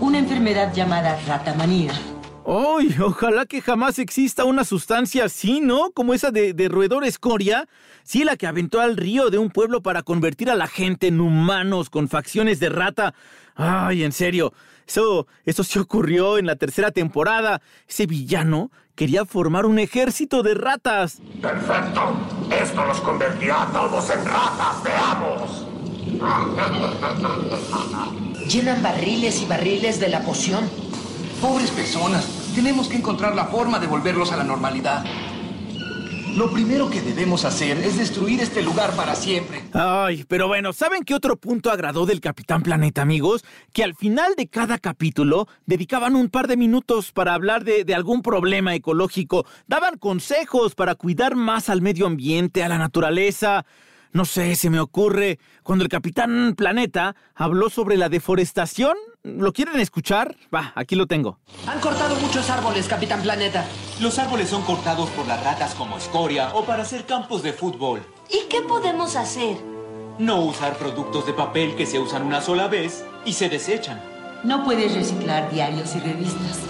una 0.00 0.18
enfermedad 0.18 0.74
llamada 0.74 1.16
ratamanía. 1.28 1.92
¡Ay! 2.44 2.94
Ojalá 3.00 3.46
que 3.46 3.62
jamás 3.62 4.00
exista 4.00 4.44
una 4.44 4.64
sustancia 4.64 5.26
así, 5.26 5.60
¿no? 5.60 5.92
Como 5.92 6.12
esa 6.12 6.32
de, 6.32 6.54
de, 6.54 6.68
roedor 6.68 7.04
escoria. 7.04 7.68
Sí, 8.02 8.24
la 8.24 8.36
que 8.36 8.48
aventó 8.48 8.80
al 8.80 8.96
río 8.96 9.30
de 9.30 9.38
un 9.38 9.50
pueblo 9.50 9.80
para 9.80 10.02
convertir 10.02 10.50
a 10.50 10.56
la 10.56 10.66
gente 10.66 11.06
en 11.06 11.20
humanos 11.20 11.88
con 11.88 12.08
facciones 12.08 12.58
de 12.58 12.68
rata. 12.68 13.14
¡Ay, 13.54 14.02
en 14.02 14.10
serio! 14.10 14.52
Eso, 14.86 15.26
eso 15.44 15.64
se 15.64 15.78
ocurrió 15.78 16.36
en 16.36 16.46
la 16.46 16.56
tercera 16.56 16.90
temporada. 16.90 17.62
Ese 17.88 18.06
villano 18.06 18.70
quería 18.94 19.24
formar 19.24 19.66
un 19.66 19.78
ejército 19.78 20.42
de 20.42 20.54
ratas. 20.54 21.20
¡Perfecto! 21.40 22.14
Esto 22.50 22.84
los 22.84 23.00
convertirá 23.00 23.62
a 23.62 23.72
todos 23.72 24.10
en 24.10 24.24
ratas, 24.24 24.82
veamos. 24.82 25.66
Llenan 28.48 28.82
barriles 28.82 29.42
y 29.42 29.46
barriles 29.46 30.00
de 30.00 30.08
la 30.08 30.20
poción. 30.20 30.68
Pobres 31.40 31.70
personas, 31.70 32.26
tenemos 32.54 32.88
que 32.88 32.96
encontrar 32.96 33.34
la 33.34 33.46
forma 33.46 33.78
de 33.78 33.86
volverlos 33.86 34.32
a 34.32 34.36
la 34.36 34.44
normalidad. 34.44 35.04
Lo 36.36 36.50
primero 36.50 36.90
que 36.90 37.00
debemos 37.00 37.44
hacer 37.44 37.78
es 37.78 37.96
destruir 37.96 38.40
este 38.40 38.60
lugar 38.60 38.96
para 38.96 39.14
siempre. 39.14 39.62
Ay, 39.72 40.24
pero 40.26 40.48
bueno, 40.48 40.72
¿saben 40.72 41.04
qué 41.04 41.14
otro 41.14 41.36
punto 41.36 41.70
agradó 41.70 42.06
del 42.06 42.20
Capitán 42.20 42.62
Planeta, 42.62 43.02
amigos? 43.02 43.44
Que 43.72 43.84
al 43.84 43.94
final 43.94 44.34
de 44.36 44.48
cada 44.48 44.78
capítulo 44.78 45.46
dedicaban 45.64 46.16
un 46.16 46.28
par 46.28 46.48
de 46.48 46.56
minutos 46.56 47.12
para 47.12 47.34
hablar 47.34 47.62
de, 47.62 47.94
algún 47.94 48.20
problema 48.22 48.74
ecológico, 48.74 49.46
daban 49.68 49.96
consejos 49.96 50.74
para 50.74 50.96
cuidar 50.96 51.36
más 51.36 51.68
al 51.68 51.82
medio 51.82 52.06
ambiente, 52.06 52.64
a 52.64 52.68
la 52.68 52.78
naturaleza. 52.78 53.64
No 54.12 54.24
sé, 54.24 54.56
se 54.56 54.70
me 54.70 54.80
ocurre 54.80 55.38
cuando 55.62 55.84
el 55.84 55.88
Capitán 55.88 56.54
Planeta 56.56 57.14
habló 57.36 57.70
sobre 57.70 57.96
la 57.96 58.08
deforestación. 58.08 58.96
¿Lo 59.24 59.54
quieren 59.54 59.80
escuchar? 59.80 60.36
Va, 60.54 60.74
aquí 60.74 60.94
lo 60.96 61.06
tengo. 61.06 61.38
Han 61.66 61.80
cortado 61.80 62.14
muchos 62.16 62.50
árboles, 62.50 62.86
Capitán 62.86 63.22
Planeta. 63.22 63.64
Los 63.98 64.18
árboles 64.18 64.50
son 64.50 64.60
cortados 64.64 65.08
por 65.10 65.26
las 65.26 65.42
ratas 65.42 65.74
como 65.74 65.96
escoria 65.96 66.54
o 66.54 66.66
para 66.66 66.82
hacer 66.82 67.06
campos 67.06 67.42
de 67.42 67.54
fútbol. 67.54 68.02
¿Y 68.28 68.46
qué 68.50 68.60
podemos 68.60 69.16
hacer? 69.16 69.56
No 70.18 70.44
usar 70.44 70.76
productos 70.76 71.24
de 71.24 71.32
papel 71.32 71.74
que 71.74 71.86
se 71.86 71.98
usan 71.98 72.26
una 72.26 72.42
sola 72.42 72.68
vez 72.68 73.02
y 73.24 73.32
se 73.32 73.48
desechan. 73.48 73.98
No 74.44 74.62
puedes 74.62 74.94
reciclar 74.94 75.50
diarios 75.50 75.96
y 75.96 76.00
revistas. 76.00 76.60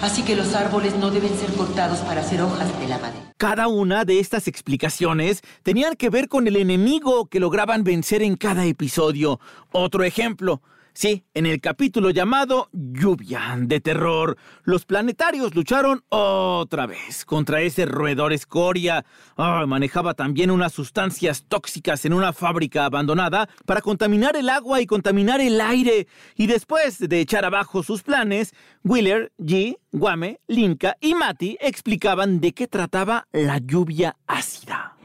Así 0.00 0.22
que 0.22 0.34
los 0.34 0.54
árboles 0.54 0.96
no 0.96 1.10
deben 1.10 1.36
ser 1.38 1.52
cortados 1.52 1.98
para 1.98 2.22
hacer 2.22 2.40
hojas 2.40 2.68
de 2.80 2.88
la 2.88 2.96
madera. 2.96 3.34
Cada 3.36 3.68
una 3.68 4.06
de 4.06 4.18
estas 4.18 4.48
explicaciones 4.48 5.42
tenían 5.62 5.94
que 5.94 6.08
ver 6.08 6.28
con 6.28 6.46
el 6.46 6.56
enemigo 6.56 7.26
que 7.26 7.38
lograban 7.38 7.84
vencer 7.84 8.22
en 8.22 8.36
cada 8.36 8.64
episodio. 8.64 9.40
Otro 9.72 10.04
ejemplo. 10.04 10.62
Sí, 11.00 11.22
en 11.32 11.46
el 11.46 11.60
capítulo 11.60 12.10
llamado 12.10 12.70
Lluvia 12.72 13.54
de 13.56 13.78
Terror, 13.78 14.36
los 14.64 14.84
planetarios 14.84 15.54
lucharon 15.54 16.02
otra 16.08 16.86
vez 16.88 17.24
contra 17.24 17.60
ese 17.60 17.86
roedor 17.86 18.32
escoria. 18.32 19.04
Oh, 19.36 19.64
manejaba 19.68 20.14
también 20.14 20.50
unas 20.50 20.72
sustancias 20.72 21.44
tóxicas 21.46 22.04
en 22.04 22.14
una 22.14 22.32
fábrica 22.32 22.84
abandonada 22.84 23.48
para 23.64 23.80
contaminar 23.80 24.34
el 24.34 24.48
agua 24.48 24.80
y 24.80 24.86
contaminar 24.86 25.40
el 25.40 25.60
aire. 25.60 26.08
Y 26.34 26.48
después 26.48 26.98
de 26.98 27.20
echar 27.20 27.44
abajo 27.44 27.84
sus 27.84 28.02
planes, 28.02 28.52
Wheeler, 28.82 29.30
G, 29.38 29.78
Guame, 29.92 30.40
Linka 30.48 30.96
y 31.00 31.14
Mati 31.14 31.58
explicaban 31.60 32.40
de 32.40 32.54
qué 32.54 32.66
trataba 32.66 33.28
la 33.30 33.58
lluvia 33.58 34.16
ácida. 34.26 34.96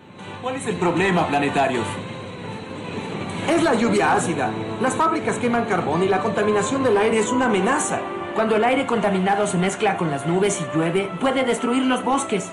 ¿Cuál 0.42 0.56
es 0.56 0.66
el 0.66 0.76
problema, 0.78 1.28
planetarios? 1.28 1.86
Es 3.50 3.62
la 3.62 3.74
lluvia 3.74 4.14
ácida. 4.14 4.52
Las 4.82 4.96
fábricas 4.96 5.38
queman 5.38 5.66
carbón 5.66 6.04
y 6.04 6.08
la 6.08 6.22
contaminación 6.22 6.84
del 6.84 6.98
aire 6.98 7.20
es 7.20 7.32
una 7.32 7.46
amenaza. 7.46 8.00
Cuando 8.36 8.56
el 8.56 8.64
aire 8.64 8.86
contaminado 8.86 9.46
se 9.48 9.58
mezcla 9.58 9.98
con 9.98 10.10
las 10.10 10.26
nubes 10.26 10.60
y 10.62 10.78
llueve, 10.78 11.12
puede 11.20 11.44
destruir 11.44 11.84
los 11.84 12.04
bosques. 12.04 12.50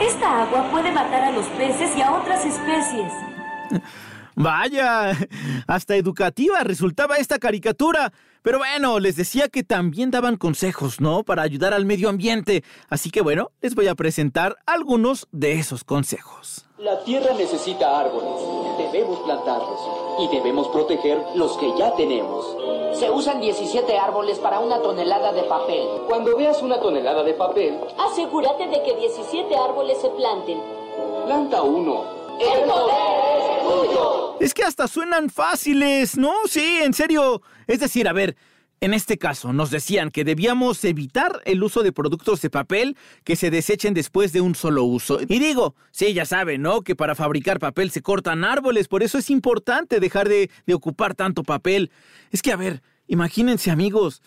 Esta 0.00 0.42
agua 0.42 0.70
puede 0.70 0.92
matar 0.92 1.24
a 1.24 1.30
los 1.32 1.46
peces 1.46 1.96
y 1.96 2.02
a 2.02 2.12
otras 2.12 2.44
especies. 2.44 3.12
Vaya, 4.38 5.18
hasta 5.66 5.96
educativa 5.96 6.62
resultaba 6.62 7.16
esta 7.16 7.40
caricatura. 7.40 8.12
Pero 8.42 8.58
bueno, 8.58 9.00
les 9.00 9.16
decía 9.16 9.48
que 9.48 9.64
también 9.64 10.12
daban 10.12 10.36
consejos, 10.36 11.00
¿no? 11.00 11.24
Para 11.24 11.42
ayudar 11.42 11.74
al 11.74 11.84
medio 11.84 12.08
ambiente. 12.08 12.62
Así 12.88 13.10
que 13.10 13.20
bueno, 13.20 13.50
les 13.60 13.74
voy 13.74 13.88
a 13.88 13.96
presentar 13.96 14.56
algunos 14.64 15.26
de 15.32 15.54
esos 15.54 15.82
consejos. 15.82 16.64
La 16.78 17.02
tierra 17.02 17.34
necesita 17.36 17.98
árboles. 17.98 18.30
Debemos 18.78 19.18
plantarlos. 19.24 19.80
Y 20.20 20.28
debemos 20.36 20.68
proteger 20.68 21.18
los 21.34 21.56
que 21.58 21.76
ya 21.76 21.96
tenemos. 21.96 22.46
Se 22.96 23.10
usan 23.10 23.40
17 23.40 23.98
árboles 23.98 24.38
para 24.38 24.60
una 24.60 24.80
tonelada 24.80 25.32
de 25.32 25.42
papel. 25.42 25.84
Cuando 26.08 26.36
veas 26.36 26.62
una 26.62 26.78
tonelada 26.78 27.24
de 27.24 27.34
papel, 27.34 27.76
asegúrate 27.98 28.68
de 28.68 28.82
que 28.84 28.94
17 28.94 29.56
árboles 29.56 30.00
se 30.00 30.10
planten. 30.10 30.60
Planta 31.26 31.62
uno. 31.62 32.17
Es 34.40 34.54
que 34.54 34.62
hasta 34.62 34.88
suenan 34.88 35.30
fáciles, 35.30 36.16
¿no? 36.16 36.32
Sí, 36.46 36.78
en 36.82 36.94
serio. 36.94 37.42
Es 37.66 37.80
decir, 37.80 38.08
a 38.08 38.12
ver, 38.12 38.36
en 38.80 38.94
este 38.94 39.18
caso, 39.18 39.52
nos 39.52 39.70
decían 39.70 40.10
que 40.10 40.24
debíamos 40.24 40.84
evitar 40.84 41.42
el 41.44 41.62
uso 41.64 41.82
de 41.82 41.92
productos 41.92 42.40
de 42.40 42.48
papel 42.48 42.96
que 43.24 43.34
se 43.34 43.50
desechen 43.50 43.92
después 43.92 44.32
de 44.32 44.40
un 44.40 44.54
solo 44.54 44.84
uso. 44.84 45.18
Y 45.20 45.38
digo, 45.40 45.74
sí, 45.90 46.14
ya 46.14 46.24
saben, 46.24 46.62
¿no? 46.62 46.82
Que 46.82 46.94
para 46.94 47.16
fabricar 47.16 47.58
papel 47.58 47.90
se 47.90 48.02
cortan 48.02 48.44
árboles, 48.44 48.86
por 48.86 49.02
eso 49.02 49.18
es 49.18 49.30
importante 49.30 49.98
dejar 49.98 50.28
de, 50.28 50.48
de 50.66 50.74
ocupar 50.74 51.16
tanto 51.16 51.42
papel. 51.42 51.90
Es 52.30 52.40
que, 52.40 52.52
a 52.52 52.56
ver, 52.56 52.82
imagínense 53.08 53.72
amigos, 53.72 54.22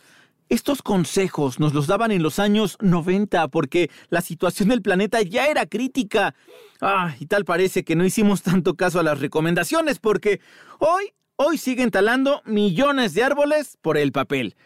estos 0.52 0.82
consejos 0.82 1.62
nos 1.62 1.74
los 1.74 1.88
daban 1.88 2.12
en 2.12 2.22
los 2.22 2.38
años 2.38 2.78
90 2.82 3.48
porque 3.48 3.90
la 4.10 4.20
situación 4.20 4.68
del 4.68 4.82
planeta 4.82 5.22
ya 5.22 5.48
era 5.48 5.66
crítica. 5.66 6.36
Ah, 6.82 7.16
y 7.22 7.28
tal 7.28 7.46
parece 7.46 7.86
que 7.86 7.96
no 7.96 8.04
hicimos 8.04 8.42
tanto 8.42 8.76
caso 8.76 9.00
a 9.00 9.04
las 9.04 9.22
recomendaciones 9.22 10.00
porque 10.00 10.42
hoy, 10.80 11.14
hoy 11.38 11.58
siguen 11.58 11.90
talando 11.90 12.42
millones 12.44 13.14
de 13.14 13.24
árboles 13.24 13.78
por 13.82 13.98
el 13.98 14.12
papel. 14.12 14.58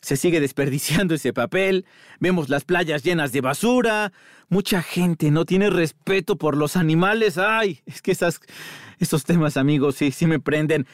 Se 0.00 0.16
sigue 0.16 0.40
desperdiciando 0.40 1.16
ese 1.16 1.32
papel, 1.32 1.86
vemos 2.20 2.48
las 2.48 2.64
playas 2.64 3.02
llenas 3.02 3.32
de 3.32 3.40
basura, 3.40 4.12
mucha 4.48 4.80
gente 4.80 5.32
no 5.32 5.44
tiene 5.44 5.70
respeto 5.70 6.36
por 6.36 6.56
los 6.56 6.76
animales. 6.76 7.36
Ay, 7.36 7.80
es 7.84 8.00
que 8.00 8.12
esos 8.12 9.24
temas, 9.24 9.56
amigos, 9.56 9.96
sí, 9.96 10.12
sí 10.12 10.26
me 10.26 10.38
prenden. 10.38 10.86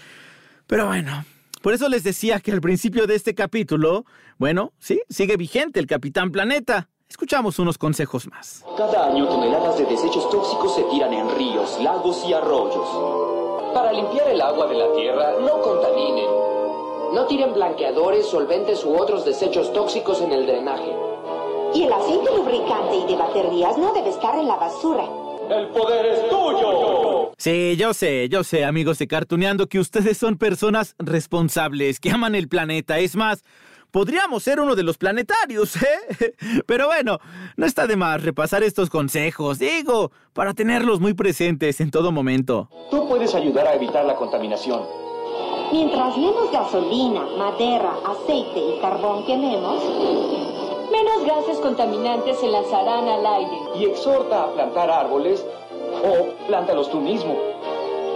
Pero 0.67 0.87
bueno, 0.87 1.27
por 1.61 1.73
eso 1.75 1.89
les 1.89 2.05
decía 2.05 2.41
que 2.41 2.53
al 2.53 2.61
principio 2.61 3.07
de 3.07 3.15
este 3.15 3.35
capítulo, 3.35 4.05
bueno, 4.39 4.73
sí, 4.79 5.01
sigue 5.09 5.37
vigente 5.37 5.81
el 5.81 5.87
Capitán 5.87 6.31
Planeta. 6.31 6.89
Escuchamos 7.09 7.59
unos 7.59 7.79
consejos 7.79 8.29
más. 8.29 8.65
Cada 8.77 9.07
año 9.07 9.27
toneladas 9.27 9.79
de 9.79 9.87
desechos 9.87 10.29
tóxicos 10.31 10.75
se 10.75 10.83
tiran 10.85 11.13
en 11.15 11.37
ríos, 11.37 11.79
lagos 11.83 12.23
y 12.29 12.35
arroyos. 12.35 13.75
Para 13.75 13.93
limpiar 13.93 14.29
el 14.29 14.41
agua 14.41 14.67
de 14.67 14.75
la 14.75 14.93
tierra, 14.93 15.33
no 15.41 15.61
contaminen. 15.63 16.27
No 17.15 17.27
tiren 17.27 17.55
blanqueadores, 17.55 18.27
solventes 18.27 18.85
u 18.85 18.95
otros 18.95 19.25
desechos 19.25 19.73
tóxicos 19.73 20.21
en 20.21 20.33
el 20.33 20.47
drenaje. 20.47 20.95
Y 21.75 21.85
el 21.85 21.93
aceite 21.93 22.37
lubricante 22.37 22.97
y 22.97 23.07
de 23.07 23.17
baterías 23.17 23.79
no 23.79 23.93
debe 23.95 24.11
estar 24.11 24.39
en 24.39 24.47
la 24.47 24.57
basura. 24.57 25.09
¡El 25.51 25.69
poder 25.69 26.07
es 26.07 26.29
tuyo! 26.29 27.33
Sí, 27.37 27.77
yo 27.77 27.95
sé, 27.95 28.29
yo 28.29 28.45
sé, 28.45 28.65
amigos 28.65 28.99
de 28.99 29.07
Cartuneando, 29.07 29.69
que 29.69 29.79
ustedes 29.79 30.19
son 30.19 30.37
personas 30.37 30.95
responsables, 30.99 32.01
que 32.01 32.11
aman 32.11 32.35
el 32.35 32.49
planeta. 32.49 32.99
Es 32.99 33.17
más, 33.17 33.45
podríamos 33.91 34.43
ser 34.43 34.61
uno 34.61 34.75
de 34.75 34.83
los 34.83 34.99
planetarios, 34.99 35.77
¿eh? 35.83 36.35
Pero 36.67 36.87
bueno, 36.87 37.19
no 37.57 37.67
está 37.67 37.87
de 37.87 37.97
más 37.97 38.23
repasar 38.23 38.63
estos 38.63 38.91
consejos, 38.91 39.59
digo, 39.59 40.11
para 40.33 40.55
tenerlos 40.55 41.01
muy 41.01 41.15
presentes 41.15 41.81
en 41.81 41.91
todo 41.91 42.13
momento. 42.13 42.69
Tú 42.91 43.09
puedes 43.09 43.35
ayudar 43.35 43.69
a 43.69 43.75
evitar 43.75 44.05
la 44.05 44.17
contaminación. 44.17 44.83
Mientras 45.73 46.17
menos 46.17 46.51
gasolina, 46.51 47.25
madera, 47.37 47.93
aceite 48.07 48.59
y 48.59 48.81
carbón 48.81 49.25
quememos, 49.27 49.83
menos 50.91 51.25
gases 51.25 51.59
contaminantes 51.59 52.39
se 52.39 52.49
lanzarán 52.49 53.09
al 53.09 53.27
aire. 53.27 53.59
Y 53.77 53.85
exhorta 53.87 54.45
a 54.45 54.53
plantar 54.53 54.91
árboles 54.91 55.45
O 56.03 56.47
plántalos 56.47 56.91
tú 56.91 57.01
mismo. 57.01 57.37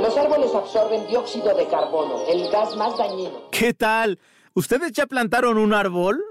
Los 0.01 0.17
árboles 0.17 0.55
absorben 0.55 1.07
dióxido 1.07 1.55
de 1.55 1.67
carbono, 1.67 2.21
el 2.29 2.49
gas 2.51 2.77
más 2.77 2.97
dañino. 2.97 3.43
¿Qué 3.51 3.73
tal? 3.73 4.19
¿Ustedes 4.55 4.93
ya 4.93 5.07
plantaron 5.07 5.57
un 5.57 5.73
árbol? 5.73 6.23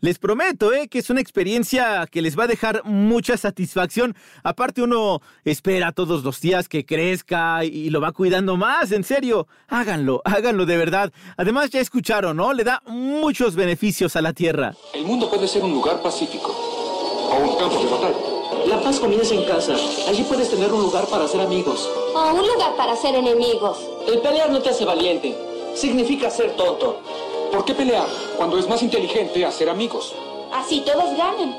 Les 0.00 0.18
prometo, 0.18 0.72
¿eh? 0.72 0.88
Que 0.88 0.98
es 0.98 1.08
una 1.08 1.20
experiencia 1.22 2.06
que 2.10 2.20
les 2.20 2.38
va 2.38 2.44
a 2.44 2.46
dejar 2.46 2.82
mucha 2.84 3.36
satisfacción. 3.36 4.14
Aparte, 4.42 4.82
uno 4.82 5.22
espera 5.44 5.92
todos 5.92 6.22
los 6.22 6.40
días 6.40 6.68
que 6.68 6.84
crezca 6.84 7.64
y 7.64 7.88
lo 7.88 8.00
va 8.00 8.12
cuidando 8.12 8.56
más. 8.56 8.92
En 8.92 9.04
serio, 9.04 9.46
háganlo, 9.68 10.20
háganlo 10.24 10.66
de 10.66 10.76
verdad. 10.76 11.12
Además, 11.38 11.70
ya 11.70 11.80
escucharon, 11.80 12.36
¿no? 12.36 12.52
Le 12.52 12.64
da 12.64 12.82
muchos 12.86 13.54
beneficios 13.54 14.16
a 14.16 14.22
la 14.22 14.34
tierra. 14.34 14.74
El 14.92 15.04
mundo 15.04 15.30
puede 15.30 15.48
ser 15.48 15.62
un 15.62 15.72
lugar 15.72 16.02
pacífico 16.02 16.48
o 16.50 17.36
un 17.36 17.58
campo 17.58 17.82
de 17.82 17.90
batalla. 17.90 18.32
La 18.66 18.80
paz 18.80 19.00
comienza 19.00 19.34
en 19.34 19.44
casa. 19.44 19.74
Allí 20.08 20.22
puedes 20.24 20.50
tener 20.50 20.70
un 20.72 20.82
lugar 20.82 21.06
para 21.06 21.26
ser 21.26 21.40
amigos. 21.40 21.88
O 22.14 22.32
un 22.34 22.46
lugar 22.46 22.76
para 22.76 22.94
ser 22.96 23.14
enemigos. 23.14 23.78
El 24.06 24.20
pelear 24.20 24.50
no 24.50 24.60
te 24.60 24.68
hace 24.68 24.84
valiente. 24.84 25.34
Significa 25.74 26.30
ser 26.30 26.54
tonto. 26.54 27.00
¿Por 27.52 27.66
qué 27.66 27.74
pelear 27.74 28.06
cuando 28.38 28.58
es 28.58 28.66
más 28.66 28.82
inteligente 28.82 29.44
hacer 29.44 29.68
amigos? 29.68 30.16
Así 30.54 30.82
todos 30.86 31.14
ganan. 31.18 31.54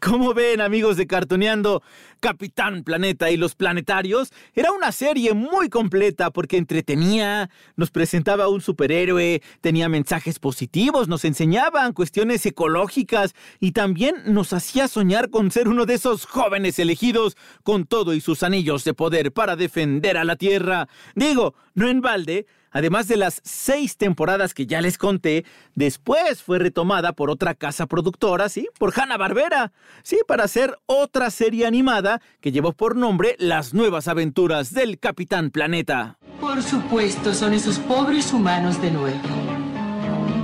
¿Cómo 0.00 0.34
ven, 0.34 0.60
amigos 0.60 0.96
de 0.96 1.06
Cartoneando? 1.06 1.80
Capitán 2.18 2.82
Planeta 2.82 3.30
y 3.30 3.36
los 3.36 3.54
Planetarios 3.54 4.32
era 4.52 4.72
una 4.72 4.90
serie 4.90 5.34
muy 5.34 5.68
completa 5.68 6.30
porque 6.30 6.56
entretenía, 6.56 7.48
nos 7.76 7.92
presentaba 7.92 8.48
un 8.48 8.60
superhéroe, 8.60 9.40
tenía 9.60 9.88
mensajes 9.88 10.40
positivos, 10.40 11.06
nos 11.06 11.24
enseñaban 11.24 11.92
cuestiones 11.92 12.44
ecológicas 12.44 13.34
y 13.60 13.70
también 13.70 14.16
nos 14.26 14.52
hacía 14.52 14.88
soñar 14.88 15.30
con 15.30 15.52
ser 15.52 15.68
uno 15.68 15.86
de 15.86 15.94
esos 15.94 16.26
jóvenes 16.26 16.80
elegidos 16.80 17.36
con 17.62 17.86
todo 17.86 18.12
y 18.12 18.20
sus 18.20 18.42
anillos 18.42 18.82
de 18.82 18.92
poder 18.92 19.32
para 19.32 19.54
defender 19.54 20.16
a 20.16 20.24
la 20.24 20.34
Tierra. 20.34 20.88
Digo, 21.14 21.54
no 21.74 21.88
en 21.88 22.00
balde, 22.00 22.46
Además 22.70 23.08
de 23.08 23.16
las 23.16 23.40
seis 23.44 23.96
temporadas 23.96 24.54
que 24.54 24.66
ya 24.66 24.80
les 24.80 24.98
conté, 24.98 25.44
después 25.74 26.42
fue 26.42 26.58
retomada 26.58 27.12
por 27.12 27.30
otra 27.30 27.54
casa 27.54 27.86
productora, 27.86 28.48
¿sí? 28.48 28.68
Por 28.78 28.98
Hanna 28.98 29.16
Barbera, 29.16 29.72
¿sí? 30.02 30.18
Para 30.26 30.44
hacer 30.44 30.78
otra 30.86 31.30
serie 31.30 31.66
animada 31.66 32.20
que 32.40 32.52
llevó 32.52 32.72
por 32.72 32.96
nombre 32.96 33.36
Las 33.38 33.74
nuevas 33.74 34.08
aventuras 34.08 34.72
del 34.72 34.98
Capitán 34.98 35.50
Planeta. 35.50 36.18
Por 36.40 36.62
supuesto, 36.62 37.34
son 37.34 37.52
esos 37.52 37.78
pobres 37.78 38.32
humanos 38.32 38.80
de 38.80 38.90
nuevo. 38.90 39.18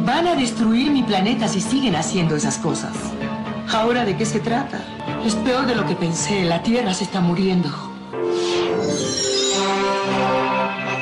Van 0.05 0.27
a 0.27 0.35
destruir 0.35 0.91
mi 0.91 1.03
planeta 1.03 1.49
si 1.49 1.61
siguen 1.61 1.97
haciendo 1.97 2.37
esas 2.37 2.59
cosas. 2.59 2.95
¿Ahora 3.73 4.05
de 4.05 4.17
qué 4.17 4.27
se 4.27 4.41
trata? 4.41 4.81
Es 5.25 5.35
peor 5.37 5.67
de 5.67 5.75
lo 5.75 5.87
que 5.87 5.95
pensé. 5.95 6.45
La 6.45 6.63
Tierra 6.63 6.93
se 6.93 7.05
está 7.05 7.21
muriendo. 7.21 7.71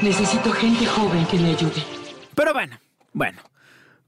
Necesito 0.03 0.51
gente 0.51 0.85
joven 0.85 1.25
que 1.27 1.39
me 1.39 1.51
ayude. 1.51 1.81
Pero 2.35 2.53
bueno, 2.53 2.77
bueno, 3.13 3.41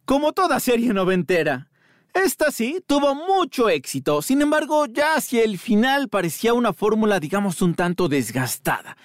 como 0.04 0.32
toda 0.32 0.58
serie 0.58 0.92
noventera, 0.92 1.68
esta 2.14 2.50
sí 2.50 2.82
tuvo 2.84 3.14
mucho 3.14 3.68
éxito, 3.68 4.20
sin 4.20 4.42
embargo 4.42 4.86
ya 4.86 5.14
hacia 5.14 5.44
el 5.44 5.56
final 5.56 6.08
parecía 6.08 6.52
una 6.52 6.72
fórmula 6.72 7.20
digamos 7.20 7.62
un 7.62 7.74
tanto 7.74 8.08
desgastada. 8.08 8.96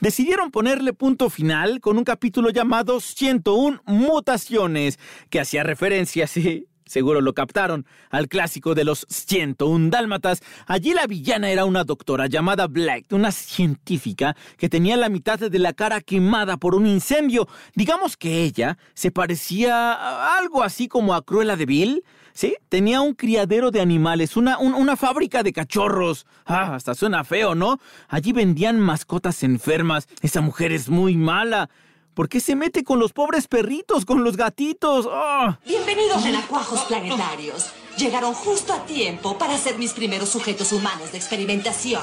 Decidieron 0.00 0.50
ponerle 0.50 0.94
punto 0.94 1.28
final 1.28 1.80
con 1.80 1.98
un 1.98 2.04
capítulo 2.04 2.48
llamado 2.48 3.00
101 3.00 3.82
Mutaciones, 3.84 4.98
que 5.28 5.40
hacía 5.40 5.64
referencia, 5.64 6.26
sí, 6.26 6.67
seguro 6.88 7.20
lo 7.20 7.34
captaron, 7.34 7.86
al 8.10 8.28
clásico 8.28 8.74
de 8.74 8.84
los 8.84 9.06
101 9.08 9.90
dálmatas. 9.90 10.42
Allí 10.66 10.94
la 10.94 11.06
villana 11.06 11.50
era 11.50 11.64
una 11.64 11.84
doctora 11.84 12.26
llamada 12.26 12.66
Black, 12.66 13.06
una 13.10 13.30
científica 13.30 14.36
que 14.56 14.68
tenía 14.68 14.96
la 14.96 15.08
mitad 15.08 15.38
de 15.38 15.58
la 15.58 15.72
cara 15.72 16.00
quemada 16.00 16.56
por 16.56 16.74
un 16.74 16.86
incendio. 16.86 17.48
Digamos 17.74 18.16
que 18.16 18.42
ella 18.42 18.78
se 18.94 19.10
parecía 19.10 19.92
a 19.92 20.38
algo 20.38 20.62
así 20.62 20.88
como 20.88 21.14
a 21.14 21.22
Cruella 21.22 21.56
de 21.56 21.66
Vil. 21.66 22.04
Sí, 22.32 22.54
tenía 22.68 23.00
un 23.00 23.14
criadero 23.14 23.72
de 23.72 23.80
animales, 23.80 24.36
una, 24.36 24.58
una 24.58 24.96
fábrica 24.96 25.42
de 25.42 25.52
cachorros. 25.52 26.24
Ah, 26.46 26.74
hasta 26.74 26.94
suena 26.94 27.24
feo, 27.24 27.56
¿no? 27.56 27.80
Allí 28.08 28.32
vendían 28.32 28.78
mascotas 28.78 29.42
enfermas. 29.42 30.08
Esa 30.22 30.40
mujer 30.40 30.70
es 30.70 30.88
muy 30.88 31.16
mala. 31.16 31.68
¿Por 32.18 32.28
qué 32.28 32.40
se 32.40 32.56
mete 32.56 32.82
con 32.82 32.98
los 32.98 33.12
pobres 33.12 33.46
perritos, 33.46 34.04
con 34.04 34.24
los 34.24 34.36
gatitos? 34.36 35.08
¡Ah! 35.08 35.60
Bienvenidos 35.64 36.24
renacuajos 36.24 36.80
planetarios. 36.80 37.70
Llegaron 37.96 38.34
justo 38.34 38.72
a 38.72 38.84
tiempo 38.86 39.38
para 39.38 39.56
ser 39.56 39.78
mis 39.78 39.92
primeros 39.92 40.28
sujetos 40.28 40.72
humanos 40.72 41.12
de 41.12 41.18
experimentación. 41.18 42.02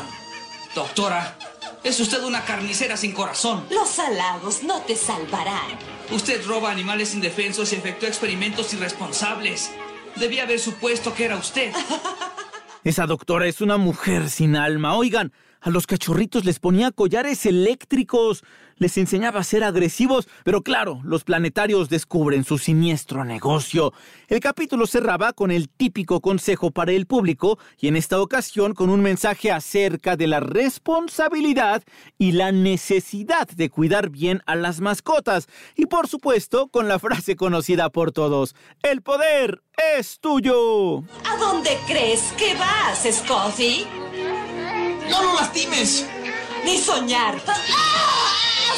Doctora, 0.73 1.37
es 1.83 1.99
usted 1.99 2.23
una 2.23 2.45
carnicera 2.45 2.95
sin 2.95 3.11
corazón. 3.11 3.65
Los 3.69 3.99
halagos 3.99 4.63
no 4.63 4.79
te 4.83 4.95
salvarán. 4.95 5.77
Usted 6.09 6.47
roba 6.47 6.71
animales 6.71 7.13
indefensos 7.13 7.73
y 7.73 7.75
efectúa 7.75 8.07
experimentos 8.07 8.73
irresponsables. 8.73 9.69
Debía 10.15 10.43
haber 10.43 10.61
supuesto 10.61 11.13
que 11.13 11.25
era 11.25 11.35
usted. 11.35 11.73
Esa 12.85 13.05
doctora 13.05 13.47
es 13.47 13.59
una 13.59 13.75
mujer 13.75 14.29
sin 14.29 14.55
alma. 14.55 14.95
Oigan, 14.95 15.33
a 15.65 15.71
los 15.71 15.87
cachorritos 15.87 16.45
les 16.45 16.59
ponía 16.59 16.91
collares 16.91 17.43
eléctricos, 17.47 18.43
les 18.77 18.99
enseñaba 18.99 19.39
a 19.39 19.43
ser 19.43 19.63
agresivos, 19.63 20.27
pero 20.43 20.61
claro, 20.61 21.01
los 21.03 21.23
planetarios 21.23 21.89
descubren 21.89 22.43
su 22.43 22.59
siniestro 22.59 23.25
negocio. 23.25 23.91
El 24.27 24.41
capítulo 24.41 24.85
cerraba 24.85 25.33
con 25.33 25.49
el 25.49 25.67
típico 25.69 26.21
consejo 26.21 26.69
para 26.69 26.91
el 26.91 27.07
público 27.07 27.57
y 27.79 27.87
en 27.87 27.95
esta 27.95 28.21
ocasión 28.21 28.75
con 28.75 28.91
un 28.91 29.01
mensaje 29.01 29.51
acerca 29.51 30.15
de 30.15 30.27
la 30.27 30.39
responsabilidad 30.39 31.81
y 32.19 32.33
la 32.33 32.51
necesidad 32.51 33.47
de 33.47 33.71
cuidar 33.71 34.11
bien 34.11 34.43
a 34.45 34.55
las 34.55 34.81
mascotas. 34.81 35.47
Y 35.75 35.87
por 35.87 36.07
supuesto, 36.07 36.67
con 36.67 36.87
la 36.87 36.99
frase 36.99 37.35
conocida 37.35 37.89
por 37.89 38.11
todos, 38.11 38.55
el 38.83 39.01
poder 39.01 39.63
es 39.97 40.19
tuyo. 40.19 40.99
¿A 40.99 41.37
dónde 41.39 41.75
crees 41.87 42.21
que 42.37 42.53
vas, 42.53 43.07
Scotty? 43.11 44.04
¡No 45.09 45.23
lo 45.23 45.35
lastimes! 45.35 46.07
¡Ni 46.63 46.77
soñar! 46.77 47.41
¡Ah! 47.47 48.33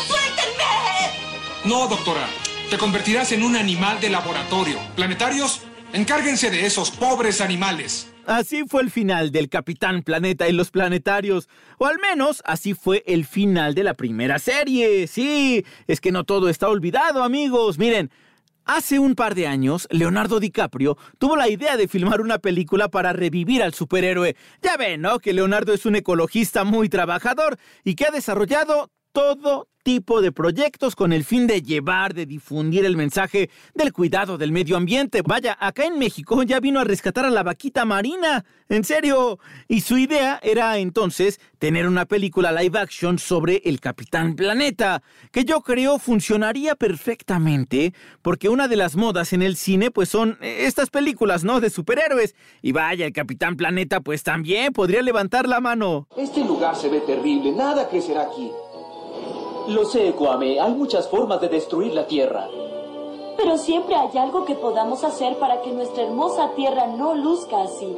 ¡Suéltenme! 0.07 1.65
No, 1.65 1.87
doctora. 1.87 2.27
Te 2.69 2.77
convertirás 2.77 3.31
en 3.31 3.43
un 3.43 3.55
animal 3.55 3.99
de 4.01 4.09
laboratorio. 4.09 4.77
Planetarios, 4.95 5.61
encárguense 5.93 6.49
de 6.51 6.65
esos 6.65 6.91
pobres 6.91 7.39
animales. 7.39 8.11
Así 8.25 8.65
fue 8.67 8.81
el 8.81 8.91
final 8.91 9.31
del 9.31 9.47
Capitán 9.47 10.03
Planeta 10.03 10.49
y 10.49 10.51
los 10.51 10.69
planetarios. 10.69 11.47
O 11.77 11.85
al 11.85 11.97
menos 11.99 12.43
así 12.45 12.73
fue 12.73 13.03
el 13.07 13.25
final 13.25 13.73
de 13.73 13.85
la 13.85 13.93
primera 13.93 14.37
serie. 14.37 15.07
Sí, 15.07 15.65
es 15.87 16.01
que 16.01 16.11
no 16.11 16.25
todo 16.25 16.49
está 16.49 16.67
olvidado, 16.67 17.23
amigos. 17.23 17.77
Miren, 17.77 18.11
Hace 18.69 18.99
un 18.99 19.15
par 19.15 19.34
de 19.34 19.47
años, 19.47 19.88
Leonardo 19.91 20.41
DiCaprio 20.41 20.97
tuvo 21.17 21.38
la 21.38 21.47
idea 21.47 21.77
de 21.77 21.88
filmar 21.88 22.19
una 22.19 22.39
película 22.39 22.89
para 22.89 23.13
revivir 23.13 23.63
al 23.63 23.73
superhéroe. 23.73 24.36
Ya 24.62 24.75
ven, 24.75 24.99
¿no? 24.99 25.19
Que 25.19 25.32
Leonardo 25.32 25.73
es 25.73 25.86
un 25.86 25.95
ecologista 25.95 26.65
muy 26.65 26.89
trabajador 26.89 27.58
y 27.86 27.95
que 27.95 28.08
ha 28.08 28.12
desarrollado 28.12 28.91
todo 29.13 29.69
tipo 29.88 30.21
de 30.21 30.34
proyectos 30.34 30.97
con 30.97 31.13
el 31.13 31.23
fin 31.23 31.47
de 31.47 31.62
llevar, 31.62 32.13
de 32.13 32.26
difundir 32.26 32.84
el 32.84 32.97
mensaje 32.97 33.50
del 33.73 33.93
cuidado 33.93 34.38
del 34.38 34.52
medio 34.52 34.76
ambiente. 34.76 35.21
Vaya, 35.21 35.56
acá 35.58 35.86
en 35.86 35.97
México 35.97 36.43
ya 36.43 36.60
vino 36.60 36.82
a 36.82 36.84
rescatar 36.84 37.23
a 37.23 37.30
la 37.30 37.41
vaquita 37.41 37.86
marina. 37.86 38.43
En 38.67 38.84
serio. 38.84 39.39
Y 39.69 39.80
su 39.80 39.97
idea 39.97 40.41
era 40.43 40.78
entonces 40.78 41.39
tener 41.58 41.88
una 41.88 42.06
película 42.06 42.52
live 42.52 42.78
action 42.78 43.17
sobre 43.17 43.62
el 43.63 43.80
Capitán 43.80 44.36
Planeta, 44.36 45.02
que 45.32 45.45
yo 45.45 45.62
creo 45.62 46.00
funcionaría 46.00 46.76
perfectamente, 46.76 47.93
porque 48.21 48.50
una 48.50 48.67
de 48.67 48.76
las 48.76 48.97
modas 48.97 49.32
en 49.32 49.41
el 49.41 49.56
cine 49.56 49.89
pues 49.89 50.10
son 50.10 50.38
estas 50.41 50.89
películas, 50.89 51.45
¿no? 51.45 51.62
De 51.62 51.69
superhéroes. 51.69 52.36
Y 52.62 52.73
vaya, 52.73 53.06
el 53.06 53.13
Capitán 53.13 53.56
Planeta 53.56 54.02
pues 54.02 54.23
también 54.23 54.73
podría 54.73 55.02
levantar 55.02 55.47
la 55.47 55.62
mano. 55.62 56.10
Este 56.17 56.41
lugar 56.43 56.76
se 56.76 56.89
ve 56.89 57.00
terrible, 57.00 57.54
nada 57.54 57.88
crecerá 57.88 58.23
aquí. 58.23 58.52
Lo 59.67 59.84
sé, 59.84 60.13
Kwame. 60.13 60.62
Hay 60.62 60.73
muchas 60.73 61.10
formas 61.10 61.41
de 61.41 61.49
destruir 61.49 61.93
la 61.93 62.08
Tierra. 62.08 62.47
Pero 63.36 63.58
siempre 63.58 63.95
hay 63.95 64.17
algo 64.17 64.45
que 64.45 64.56
podamos 64.56 65.03
hacer 65.03 65.38
para 65.38 65.62
que 65.62 65.71
nuestra 65.71 66.03
hermosa 66.03 66.51
Tierra 66.56 66.88
no 66.88 67.13
luzca 67.13 67.63
así. 67.63 67.93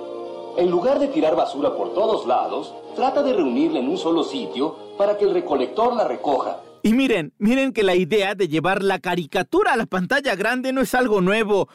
En 0.58 0.72
lugar 0.72 0.98
de 0.98 1.10
tirar 1.10 1.36
basura 1.36 1.78
por 1.78 1.94
todos 1.94 2.26
lados, 2.26 2.74
trata 2.96 3.22
de 3.22 3.34
reunirla 3.34 3.78
en 3.80 3.88
un 3.88 4.00
solo 4.00 4.24
sitio 4.24 4.76
para 4.98 5.16
que 5.16 5.26
el 5.26 5.34
recolector 5.34 5.96
la 5.96 6.08
recoja. 6.08 6.58
Y 6.82 6.94
miren, 6.94 7.34
miren 7.38 7.72
que 7.72 7.84
la 7.84 7.94
idea 7.96 8.34
de 8.34 8.48
llevar 8.48 8.82
la 8.84 8.98
caricatura 9.00 9.74
a 9.74 9.78
la 9.78 9.86
pantalla 9.86 10.36
grande 10.36 10.74
no 10.74 10.82
es 10.82 10.96
algo 10.96 11.22
nuevo. 11.22 11.70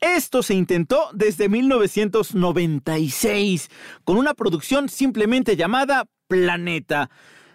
Esto 0.00 0.44
se 0.44 0.54
intentó 0.54 1.08
desde 1.12 1.48
1996, 1.48 3.68
con 4.04 4.16
una 4.16 4.34
producción 4.34 4.88
simplemente 4.88 5.56
llamada 5.56 6.06
Planeta. 6.28 7.10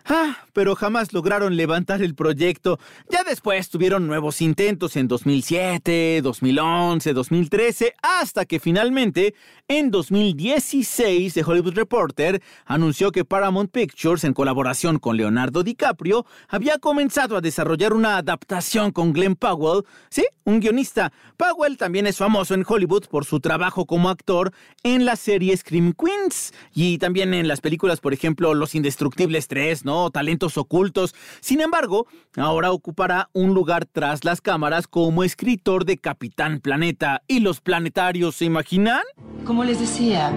Ah, 0.05 0.44
pero 0.55 0.73
jamás 0.73 1.11
lograron 1.11 1.57
levantar 1.57 2.01
el 2.01 2.15
proyecto. 2.15 2.79
Ya 3.11 3.25
después 3.25 3.69
tuvieron 3.69 4.07
nuevos 4.07 4.41
intentos 4.41 4.95
en 4.95 5.09
2007, 5.09 6.21
2011, 6.23 7.11
2013, 7.11 7.93
hasta 8.01 8.45
que 8.45 8.61
finalmente 8.61 9.35
en 9.67 9.91
2016 9.91 11.33
The 11.33 11.43
Hollywood 11.43 11.73
Reporter 11.73 12.41
anunció 12.65 13.11
que 13.11 13.25
Paramount 13.25 13.69
Pictures, 13.69 14.23
en 14.23 14.33
colaboración 14.33 14.97
con 14.97 15.17
Leonardo 15.17 15.61
DiCaprio, 15.61 16.25
había 16.47 16.79
comenzado 16.79 17.35
a 17.35 17.41
desarrollar 17.41 17.91
una 17.91 18.15
adaptación 18.17 18.91
con 18.91 19.11
Glenn 19.11 19.35
Powell, 19.35 19.83
sí, 20.09 20.25
un 20.45 20.61
guionista. 20.61 21.11
Powell 21.35 21.75
también 21.75 22.07
es 22.07 22.17
famoso 22.17 22.53
en 22.53 22.63
Hollywood 22.65 23.07
por 23.07 23.25
su 23.25 23.41
trabajo 23.41 23.85
como 23.85 24.09
actor 24.09 24.53
en 24.83 25.03
la 25.03 25.17
serie 25.17 25.57
Scream 25.57 25.93
Queens 25.93 26.53
y 26.73 26.97
también 26.97 27.33
en 27.33 27.49
las 27.49 27.59
películas, 27.59 27.99
por 27.99 28.13
ejemplo, 28.13 28.53
Los 28.53 28.73
Indestructibles 28.73 29.49
3, 29.49 29.83
¿no? 29.83 30.11
Talentos 30.45 30.58
ocultos. 30.58 31.15
Sin 31.41 31.62
embargo, 31.62 32.08
ahora 32.38 32.71
ocupará 32.71 33.29
un 33.34 33.53
lugar 33.53 33.86
tras 33.86 34.23
las 34.23 34.41
cámaras 34.41 34.88
como 34.88 35.23
escritor 35.23 35.86
de 35.86 35.97
Capitán 35.97 36.60
Planeta. 36.60 37.23
¿Y 37.27 37.39
los 37.39 37.62
planetarios 37.62 38.36
se 38.36 38.45
imaginan? 38.45 39.01
Como 39.45 39.63
les 39.63 39.79
decía, 39.79 40.31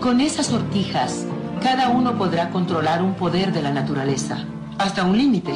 con 0.00 0.20
esas 0.20 0.46
sortijas, 0.46 1.26
cada 1.62 1.88
uno 1.88 2.16
podrá 2.16 2.50
controlar 2.50 3.02
un 3.02 3.14
poder 3.14 3.52
de 3.52 3.62
la 3.62 3.72
naturaleza, 3.72 4.44
hasta 4.78 5.04
un 5.04 5.18
límite. 5.18 5.52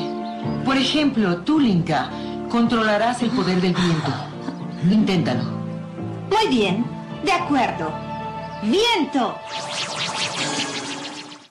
Por 0.64 0.76
ejemplo, 0.76 1.38
tú, 1.42 1.60
Linka, 1.60 2.10
controlarás 2.50 3.22
el 3.22 3.30
poder 3.30 3.60
del 3.60 3.74
viento. 3.74 4.12
Inténtalo. 4.90 5.44
Muy 6.30 6.48
bien, 6.48 6.84
de 7.24 7.32
acuerdo. 7.32 7.92
¡Viento! 8.62 9.36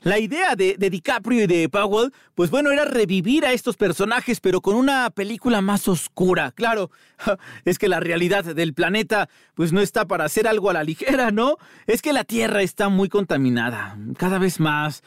La 0.03 0.19
idea 0.19 0.55
de, 0.57 0.75
DiCaprio 0.77 1.43
y 1.43 1.47
de 1.47 1.69
Powell, 1.69 2.11
pues 2.35 2.51
bueno, 2.51 2.71
era 2.71 2.83
revivir 2.83 3.45
a 3.45 3.53
estos 3.53 3.77
personajes, 3.77 4.41
pero 4.41 4.59
con 4.59 4.75
una 4.75 5.09
película 5.09 5.61
más 5.61 5.87
oscura. 5.87 6.51
Claro, 6.51 6.91
es 7.65 7.79
que 7.79 7.87
la 7.87 8.01
realidad 8.01 8.43
del 8.43 8.73
planeta, 8.73 9.29
pues 9.55 9.71
no 9.71 9.79
está 9.79 10.05
para 10.05 10.25
hacer 10.25 10.45
algo 10.45 10.69
a 10.69 10.73
la 10.73 10.83
ligera, 10.83 11.31
¿no? 11.31 11.55
Es 11.87 12.01
que 12.01 12.11
la 12.11 12.25
Tierra 12.25 12.61
está 12.61 12.89
muy 12.89 13.07
contaminada, 13.07 13.97
cada 14.17 14.39
vez 14.39 14.59
más. 14.59 15.03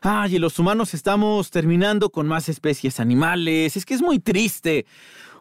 Ay, 0.00 0.36
y 0.36 0.38
los 0.38 0.58
humanos 0.58 0.94
estamos 0.94 1.50
terminando 1.50 2.08
con 2.08 2.26
más 2.26 2.48
especies 2.48 2.98
animales. 2.98 3.76
Es 3.76 3.84
que 3.84 3.92
es 3.92 4.00
muy 4.00 4.18
triste. 4.18 4.86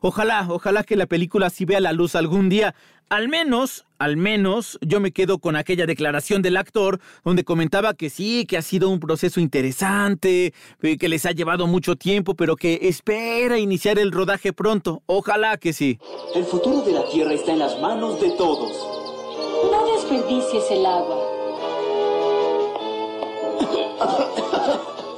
Ojalá, 0.02 0.48
ojalá 0.50 0.84
que 0.84 0.96
la 0.96 1.06
película 1.06 1.50
sí 1.50 1.66
vea 1.66 1.80
la 1.80 1.94
luz 1.94 2.16
algún 2.16 2.50
día. 2.50 2.74
Al 3.10 3.28
menos, 3.28 3.86
al 3.98 4.18
menos, 4.18 4.78
yo 4.82 5.00
me 5.00 5.12
quedo 5.12 5.40
con 5.40 5.56
aquella 5.56 5.88
declaración 5.88 6.42
del 6.42 6.58
actor 6.58 7.00
donde 7.26 7.44
comentaba 7.44 7.96
que 7.96 8.10
sí, 8.10 8.46
que 8.48 8.56
ha 8.56 8.62
sido 8.62 8.90
un 8.90 9.00
proceso 9.00 9.40
interesante, 9.40 10.54
eh, 10.84 10.98
que 10.98 11.10
les 11.10 11.26
ha 11.26 11.32
llevado 11.32 11.66
mucho 11.66 11.96
tiempo, 11.96 12.36
pero 12.36 12.56
que 12.56 12.80
espera 12.84 13.58
iniciar 13.58 13.98
el 13.98 14.12
rodaje 14.12 14.54
pronto. 14.54 15.02
Ojalá 15.08 15.58
que 15.58 15.74
sí. 15.74 16.00
El 16.36 16.46
futuro 16.46 16.82
de 16.82 16.94
la 16.94 17.10
Tierra 17.10 17.34
está 17.34 17.52
en 17.52 17.60
las 17.60 17.80
manos 17.82 18.22
de 18.22 18.30
todos. 18.32 18.72
No 19.72 19.92
desperdicies 19.96 20.72
el 20.72 20.86
agua. 20.86 21.40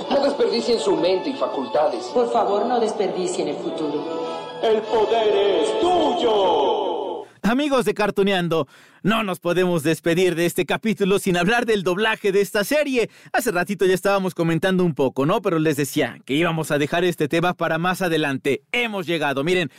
No 0.10 0.24
desperdicien 0.24 0.80
su 0.80 0.96
mente 0.96 1.30
y 1.30 1.34
facultades. 1.34 2.06
Por 2.06 2.32
favor, 2.32 2.66
no 2.66 2.80
desperdicien 2.80 3.50
el 3.50 3.58
futuro. 3.58 4.41
El 4.64 4.80
poder 4.84 5.64
es 5.64 5.80
tuyo. 5.80 7.26
Amigos 7.42 7.84
de 7.86 7.96
Cartuneando, 7.96 8.68
no 9.02 9.24
nos 9.24 9.40
podemos 9.40 9.82
despedir 9.82 10.36
de 10.36 10.46
este 10.46 10.68
capítulo 10.68 11.18
sin 11.18 11.36
hablar 11.36 11.66
del 11.66 11.82
doblaje 11.82 12.32
de 12.32 12.42
esta 12.42 12.64
serie. 12.64 13.10
Hace 13.34 13.52
ratito 13.52 13.86
ya 13.88 13.96
estábamos 13.96 14.36
comentando 14.36 14.86
un 14.86 14.94
poco, 14.94 15.26
¿no? 15.26 15.42
Pero 15.42 15.58
les 15.58 15.78
decía 15.78 16.20
que 16.26 16.36
íbamos 16.36 16.70
a 16.70 16.78
dejar 16.78 17.04
este 17.04 17.28
tema 17.28 17.56
para 17.56 17.80
más 17.80 18.04
adelante. 18.04 18.62
Hemos 18.72 19.08
llegado, 19.08 19.44
miren. 19.44 19.72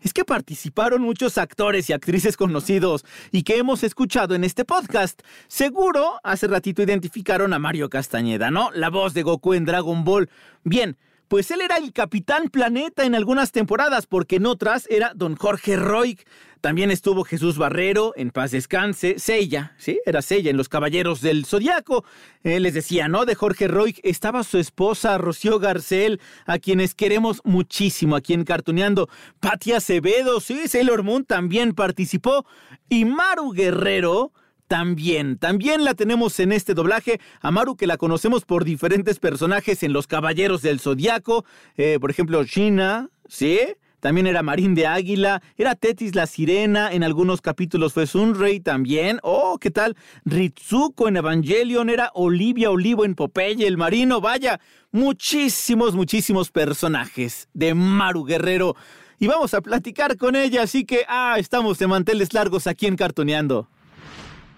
Es 0.00 0.14
que 0.14 0.24
participaron 0.24 1.02
muchos 1.02 1.36
actores 1.36 1.90
y 1.90 1.92
actrices 1.92 2.38
conocidos 2.38 3.04
y 3.32 3.42
que 3.42 3.58
hemos 3.58 3.82
escuchado 3.82 4.34
en 4.34 4.44
este 4.44 4.64
podcast. 4.64 5.20
Seguro, 5.46 6.18
hace 6.24 6.46
ratito 6.46 6.82
identificaron 6.82 7.52
a 7.52 7.58
Mario 7.58 7.90
Castañeda, 7.90 8.50
¿no? 8.50 8.70
La 8.72 8.88
voz 8.88 9.12
de 9.12 9.22
Goku 9.22 9.52
en 9.52 9.66
Dragon 9.66 10.02
Ball. 10.02 10.30
Bien, 10.64 10.96
pues 11.30 11.48
él 11.52 11.60
era 11.60 11.76
el 11.76 11.92
Capitán 11.92 12.48
Planeta 12.48 13.04
en 13.04 13.14
algunas 13.14 13.52
temporadas, 13.52 14.08
porque 14.08 14.36
en 14.36 14.46
otras 14.46 14.88
era 14.90 15.12
Don 15.14 15.36
Jorge 15.36 15.76
Roig. 15.76 16.18
También 16.60 16.90
estuvo 16.90 17.22
Jesús 17.22 17.56
Barrero, 17.56 18.12
en 18.16 18.32
paz 18.32 18.50
descanse, 18.50 19.20
Sella, 19.20 19.72
sí, 19.78 20.00
era 20.06 20.22
Sella 20.22 20.50
en 20.50 20.56
Los 20.56 20.68
Caballeros 20.68 21.20
del 21.20 21.46
Zodiaco. 21.46 22.04
Él 22.42 22.64
les 22.64 22.74
decía, 22.74 23.06
¿no? 23.06 23.26
De 23.26 23.36
Jorge 23.36 23.68
Roig 23.68 24.00
estaba 24.02 24.42
su 24.42 24.58
esposa 24.58 25.18
Rocío 25.18 25.60
Garcel, 25.60 26.20
a 26.46 26.58
quienes 26.58 26.96
queremos 26.96 27.42
muchísimo 27.44 28.16
aquí 28.16 28.34
en 28.34 28.42
Cartuneando. 28.42 29.08
Patia 29.38 29.76
Acevedo, 29.76 30.40
sí, 30.40 30.66
Sailor 30.66 31.04
Moon 31.04 31.24
también 31.24 31.74
participó. 31.74 32.44
Y 32.88 33.04
Maru 33.04 33.52
Guerrero 33.52 34.32
también, 34.70 35.36
también 35.36 35.82
la 35.82 35.94
tenemos 35.94 36.38
en 36.38 36.52
este 36.52 36.74
doblaje. 36.74 37.20
Amaru, 37.40 37.74
que 37.74 37.88
la 37.88 37.96
conocemos 37.96 38.44
por 38.44 38.64
diferentes 38.64 39.18
personajes 39.18 39.82
en 39.82 39.92
Los 39.92 40.06
Caballeros 40.06 40.62
del 40.62 40.78
Zodiaco. 40.78 41.44
Eh, 41.76 41.98
por 42.00 42.08
ejemplo, 42.08 42.44
China, 42.44 43.10
¿sí? 43.26 43.58
También 43.98 44.28
era 44.28 44.44
Marín 44.44 44.76
de 44.76 44.86
Águila, 44.86 45.42
era 45.56 45.74
Tetis 45.74 46.14
la 46.14 46.28
Sirena, 46.28 46.92
en 46.92 47.02
algunos 47.02 47.40
capítulos 47.40 47.94
fue 47.94 48.06
Sunray 48.06 48.60
también. 48.60 49.18
Oh, 49.24 49.58
¿qué 49.60 49.72
tal? 49.72 49.96
Ritsuko 50.24 51.08
en 51.08 51.16
Evangelion, 51.16 51.90
era 51.90 52.12
Olivia 52.14 52.70
Olivo 52.70 53.04
en 53.04 53.16
Popeye, 53.16 53.66
el 53.66 53.76
marino, 53.76 54.20
vaya, 54.20 54.60
muchísimos, 54.92 55.96
muchísimos 55.96 56.52
personajes 56.52 57.48
de 57.54 57.74
Maru 57.74 58.22
Guerrero. 58.22 58.76
Y 59.18 59.26
vamos 59.26 59.52
a 59.52 59.62
platicar 59.62 60.16
con 60.16 60.36
ella, 60.36 60.62
así 60.62 60.84
que, 60.84 61.04
ah, 61.08 61.34
estamos 61.38 61.76
de 61.80 61.88
manteles 61.88 62.32
largos 62.34 62.68
aquí 62.68 62.86
en 62.86 62.94
Cartoneando. 62.94 63.68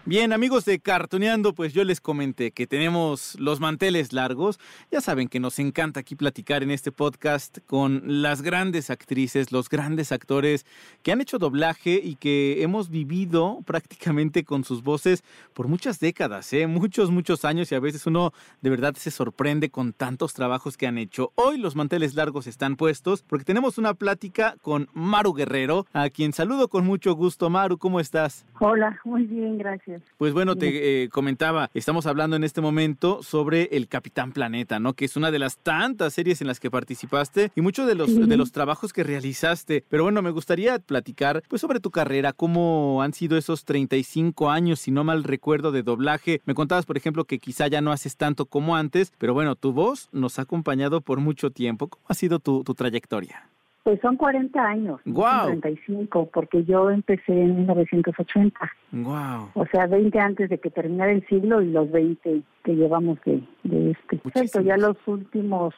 Bien, 0.05 0.33
amigos 0.33 0.65
de 0.65 0.81
Cartoneando, 0.81 1.55
pues 1.55 1.73
yo 1.73 1.85
les 1.85 2.01
comenté 2.01 2.51
que 2.51 2.67
tenemos 2.67 3.39
los 3.39 3.61
manteles 3.61 4.13
largos. 4.13 4.59
Ya 4.91 5.01
saben 5.01 5.29
que 5.29 5.39
nos 5.39 5.61
encanta 5.61 6.01
aquí 6.01 6.17
platicar 6.17 6.65
en 6.65 6.73
este 6.73 6.91
podcast 6.91 7.59
con 7.69 8.03
las 8.05 8.43
grandes 8.43 8.91
actrices, 8.91 9.53
los 9.53 9.69
grandes 9.69 10.11
actores 10.11 10.67
que 11.05 11.13
han 11.13 11.21
hecho 11.21 11.39
doblaje 11.39 12.01
y 12.03 12.17
que 12.17 12.65
hemos 12.65 12.91
vivido 12.91 13.61
prácticamente 13.65 14.43
con 14.43 14.65
sus 14.65 14.83
voces 14.83 15.23
por 15.55 15.69
muchas 15.69 16.01
décadas, 16.01 16.53
¿eh? 16.53 16.67
muchos, 16.67 17.13
muchos 17.13 17.45
años 17.45 17.71
y 17.71 17.77
a 17.77 17.81
veces 17.81 18.05
uno 18.05 18.33
de 18.61 18.71
verdad 18.71 18.97
se 18.97 19.13
sorprende 19.13 19.71
con 19.71 19.93
tantos 19.93 20.35
trabajos 20.35 20.77
que 20.77 20.89
han 20.89 20.99
hecho. 20.99 21.31
Hoy 21.37 21.59
los 21.59 21.77
manteles 21.77 22.17
largos 22.17 22.49
están 22.49 22.75
puestos 22.75 23.23
porque 23.23 23.45
tenemos 23.45 23.79
una 23.79 23.95
plática 23.95 24.57
con 24.63 24.89
Maru 24.95 25.33
Guerrero, 25.33 25.87
a 25.93 26.11
quien 26.11 26.33
saludo 26.33 26.67
con 26.67 26.85
mucho 26.85 27.15
gusto. 27.15 27.51
Maru, 27.51 27.79
¿cómo 27.79 28.01
estás? 28.01 28.45
Hola, 28.59 28.99
muy 29.05 29.27
bien, 29.27 29.59
gracias. 29.59 29.92
Pues 30.19 30.33
bueno, 30.33 30.57
te 30.57 31.05
eh, 31.05 31.09
comentaba, 31.09 31.71
estamos 31.75 32.07
hablando 32.07 32.37
en 32.37 32.45
este 32.45 32.61
momento 32.61 33.23
sobre 33.23 33.65
el 33.73 33.89
Capitán 33.89 34.33
Planeta, 34.33 34.79
¿no? 34.79 34.95
Que 34.95 35.05
es 35.05 35.17
una 35.17 35.31
de 35.31 35.39
las 35.39 35.59
tantas 35.59 36.15
series 36.15 36.41
en 36.41 36.47
las 36.47 36.61
que 36.61 36.71
participaste 36.71 37.51
y 37.55 37.61
muchos 37.61 37.87
de 37.87 37.95
los, 37.95 38.15
de 38.29 38.37
los 38.37 38.53
trabajos 38.53 38.93
que 38.93 39.03
realizaste. 39.03 39.85
Pero 39.89 40.05
bueno, 40.05 40.23
me 40.23 40.31
gustaría 40.31 40.79
platicar 40.79 41.43
pues 41.49 41.61
sobre 41.61 41.81
tu 41.81 41.91
carrera, 41.91 42.33
cómo 42.33 43.03
han 43.03 43.13
sido 43.13 43.37
esos 43.37 43.65
35 43.65 44.51
años, 44.51 44.81
si 44.81 44.91
no 44.91 45.05
mal 45.05 45.25
recuerdo, 45.25 45.73
de 45.73 45.83
doblaje. 45.83 46.41
Me 46.45 46.55
contabas, 46.55 46.87
por 46.87 46.97
ejemplo, 46.97 47.25
que 47.25 47.39
quizá 47.39 47.69
ya 47.69 47.81
no 47.81 47.93
haces 47.93 48.17
tanto 48.17 48.47
como 48.47 48.77
antes, 48.77 49.13
pero 49.19 49.35
bueno, 49.35 49.57
tu 49.57 49.73
voz 49.73 50.09
nos 50.13 50.39
ha 50.39 50.43
acompañado 50.43 51.01
por 51.01 51.21
mucho 51.21 51.51
tiempo. 51.51 51.89
¿Cómo 51.89 52.05
ha 52.09 52.15
sido 52.15 52.39
tu, 52.39 52.65
tu 52.65 52.75
trayectoria? 52.75 53.49
Pues 53.83 54.01
son 54.01 54.17
40 54.17 54.63
años. 54.63 55.01
Wow. 55.05 55.47
35, 55.47 56.31
porque 56.33 56.65
yo 56.65 56.91
empecé 56.91 57.33
en 57.33 57.57
1980. 57.57 58.59
Wow. 58.93 59.51
O 59.55 59.67
sea, 59.73 59.87
20 59.87 60.19
antes 60.21 60.51
de 60.51 60.59
que 60.59 60.71
terminara 60.71 61.11
el 61.11 61.27
siglo 61.27 61.61
y 61.61 61.71
los 61.71 61.91
20 61.91 62.43
que 62.63 62.77
llevamos 62.77 63.19
de, 63.25 63.43
de 63.65 63.91
este. 63.91 64.21
Cierto, 64.33 64.61
ya 64.61 64.77
los 64.77 64.97
últimos 65.07 65.75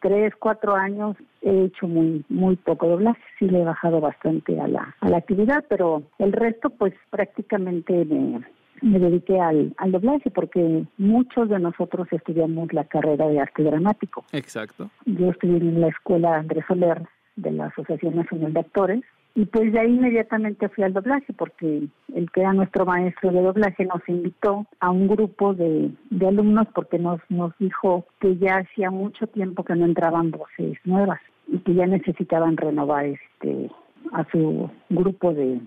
3, 0.00 0.32
4 0.38 0.74
años 0.76 1.16
he 1.42 1.64
hecho 1.64 1.88
muy 1.88 2.24
muy 2.28 2.56
poco 2.56 2.86
doblaje. 2.86 3.20
Sí 3.38 3.48
le 3.48 3.62
he 3.62 3.64
bajado 3.64 4.00
bastante 4.00 4.60
a 4.60 4.68
la, 4.68 4.94
a 5.00 5.08
la 5.08 5.16
actividad, 5.16 5.64
pero 5.68 6.04
el 6.18 6.32
resto 6.32 6.70
pues 6.70 6.94
prácticamente 7.10 8.04
me, 8.04 8.44
me 8.82 8.98
dediqué 8.98 9.40
al, 9.40 9.74
al 9.78 9.92
doblaje 9.92 10.30
porque 10.30 10.84
muchos 10.98 11.48
de 11.48 11.58
nosotros 11.58 12.06
estudiamos 12.12 12.72
la 12.72 12.84
carrera 12.84 13.26
de 13.26 13.40
arte 13.40 13.64
dramático. 13.64 14.24
Exacto. 14.32 14.90
Yo 15.04 15.30
estudié 15.30 15.56
en 15.56 15.80
la 15.80 15.88
escuela 15.88 16.36
Andrés 16.36 16.64
Soler 16.68 17.02
de 17.40 17.52
la 17.52 17.66
Asociación 17.66 18.16
Nacional 18.16 18.52
de 18.52 18.60
Actores. 18.60 19.04
Y 19.34 19.44
pues 19.46 19.72
de 19.72 19.78
ahí 19.78 19.94
inmediatamente 19.94 20.68
fui 20.70 20.82
al 20.82 20.92
doblaje, 20.92 21.32
porque 21.32 21.84
el 22.14 22.30
que 22.32 22.40
era 22.40 22.52
nuestro 22.52 22.84
maestro 22.84 23.30
de 23.30 23.42
doblaje 23.42 23.84
nos 23.84 24.06
invitó 24.08 24.66
a 24.80 24.90
un 24.90 25.06
grupo 25.06 25.54
de, 25.54 25.92
de 26.10 26.28
alumnos 26.28 26.66
porque 26.74 26.98
nos, 26.98 27.20
nos 27.28 27.56
dijo 27.58 28.06
que 28.20 28.36
ya 28.38 28.56
hacía 28.56 28.90
mucho 28.90 29.28
tiempo 29.28 29.64
que 29.64 29.76
no 29.76 29.84
entraban 29.84 30.32
voces 30.32 30.78
nuevas 30.84 31.20
y 31.46 31.58
que 31.58 31.74
ya 31.74 31.86
necesitaban 31.86 32.56
renovar 32.56 33.06
este 33.06 33.70
a 34.12 34.24
su 34.30 34.70
grupo 34.88 35.32
de, 35.32 35.60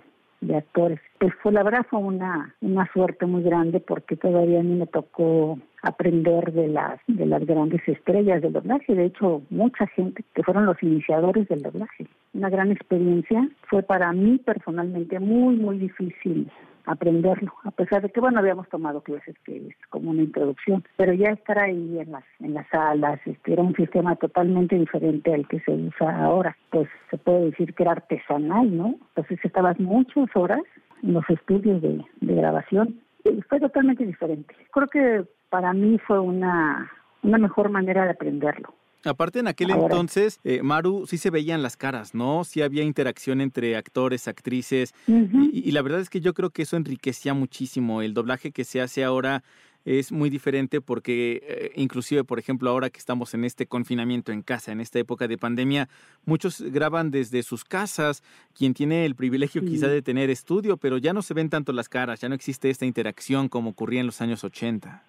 de 0.47 0.57
actores. 0.57 0.99
Pues 1.19 1.33
fue 1.41 1.51
la 1.51 1.63
verdad 1.63 1.85
fue 1.89 1.99
una, 1.99 2.53
una 2.61 2.89
suerte 2.93 3.25
muy 3.25 3.43
grande 3.43 3.79
porque 3.79 4.15
todavía 4.15 4.59
a 4.59 4.63
mí 4.63 4.75
me 4.75 4.87
tocó 4.87 5.57
aprender 5.81 6.53
de 6.53 6.67
las 6.67 6.99
de 7.07 7.25
las 7.25 7.45
grandes 7.45 7.81
estrellas 7.87 8.41
del 8.41 8.53
doblaje. 8.53 8.95
De 8.95 9.05
hecho, 9.05 9.41
mucha 9.49 9.87
gente 9.87 10.23
que 10.33 10.43
fueron 10.43 10.65
los 10.65 10.81
iniciadores 10.81 11.47
del 11.47 11.61
doblaje. 11.61 12.07
Una 12.33 12.49
gran 12.49 12.71
experiencia. 12.71 13.49
Fue 13.69 13.83
para 13.83 14.11
mí 14.13 14.37
personalmente 14.37 15.19
muy, 15.19 15.55
muy 15.55 15.77
difícil 15.77 16.49
aprenderlo, 16.85 17.53
a 17.63 17.71
pesar 17.71 18.01
de 18.01 18.09
que, 18.09 18.19
bueno, 18.19 18.39
habíamos 18.39 18.67
tomado 18.69 19.01
clases 19.01 19.35
que 19.45 19.67
es 19.67 19.75
como 19.89 20.11
una 20.11 20.23
introducción, 20.23 20.83
pero 20.97 21.13
ya 21.13 21.29
estar 21.29 21.59
ahí 21.59 21.99
en 21.99 22.11
las, 22.11 22.23
en 22.39 22.53
las 22.53 22.67
salas, 22.69 23.19
este, 23.25 23.53
era 23.53 23.63
un 23.63 23.75
sistema 23.75 24.15
totalmente 24.15 24.75
diferente 24.77 25.33
al 25.33 25.47
que 25.47 25.59
se 25.61 25.71
usa 25.71 26.23
ahora, 26.23 26.57
pues 26.69 26.89
se 27.09 27.17
puede 27.17 27.45
decir 27.45 27.73
que 27.73 27.83
era 27.83 27.93
artesanal, 27.93 28.75
¿no? 28.75 28.95
Entonces 29.09 29.39
estabas 29.43 29.79
muchas 29.79 30.27
horas 30.35 30.61
en 31.01 31.13
los 31.13 31.29
estudios 31.29 31.81
de, 31.81 32.03
de 32.21 32.35
grabación, 32.35 32.99
y 33.23 33.41
fue 33.43 33.59
totalmente 33.59 34.05
diferente. 34.05 34.55
Creo 34.71 34.87
que 34.87 35.25
para 35.49 35.73
mí 35.73 35.97
fue 35.99 36.19
una, 36.19 36.91
una 37.21 37.37
mejor 37.37 37.69
manera 37.69 38.05
de 38.05 38.11
aprenderlo. 38.11 38.73
Aparte 39.05 39.39
en 39.39 39.47
aquel 39.47 39.71
entonces, 39.71 40.39
eh, 40.43 40.61
Maru, 40.63 41.05
sí 41.07 41.17
se 41.17 41.29
veían 41.29 41.61
las 41.61 41.75
caras, 41.75 42.13
¿no? 42.13 42.43
Sí 42.43 42.61
había 42.61 42.83
interacción 42.83 43.41
entre 43.41 43.75
actores, 43.75 44.27
actrices. 44.27 44.93
y, 45.07 45.71
la 45.71 45.81
verdad 45.81 45.99
es 45.99 46.09
que 46.09 46.21
yo 46.21 46.33
creo 46.33 46.51
que 46.51 46.61
eso 46.61 46.77
enriquecía 46.77 47.33
muchísimo. 47.33 48.01
El 48.01 48.13
doblaje 48.13 48.51
que 48.51 48.63
se 48.63 48.81
hace 48.81 49.03
ahora 49.03 49.43
es 49.85 50.11
muy 50.11 50.29
diferente 50.29 50.81
porque 50.81 51.41
eh, 51.43 51.71
inclusive, 51.75 52.23
por 52.23 52.39
ejemplo, 52.39 52.69
ahora 52.69 52.89
que 52.89 52.99
estamos 52.99 53.33
en 53.33 53.43
este 53.43 53.67
confinamiento 53.67 54.31
en 54.31 54.41
casa, 54.41 54.71
en 54.71 54.79
esta 54.79 54.99
época 54.99 55.27
de 55.27 55.37
pandemia, 55.37 55.89
muchos 56.25 56.61
graban 56.61 57.11
desde 57.11 57.43
sus 57.43 57.65
casas, 57.65 58.23
quien 58.53 58.73
tiene 58.73 59.05
el 59.05 59.15
privilegio 59.15 59.63
quizá 59.63 59.87
de 59.87 60.01
tener 60.01 60.29
estudio, 60.29 60.77
pero 60.77 60.97
ya 60.97 61.13
no 61.13 61.21
se 61.21 61.33
ven 61.33 61.49
tanto 61.49 61.73
las 61.73 61.89
caras, 61.89 62.21
ya 62.21 62.29
no 62.29 62.35
existe 62.35 62.69
esta 62.69 62.85
interacción 62.85 63.49
como 63.49 63.71
ocurría 63.71 63.99
en 63.99 64.05
los 64.05 64.21
años 64.21 64.43
80. 64.43 65.03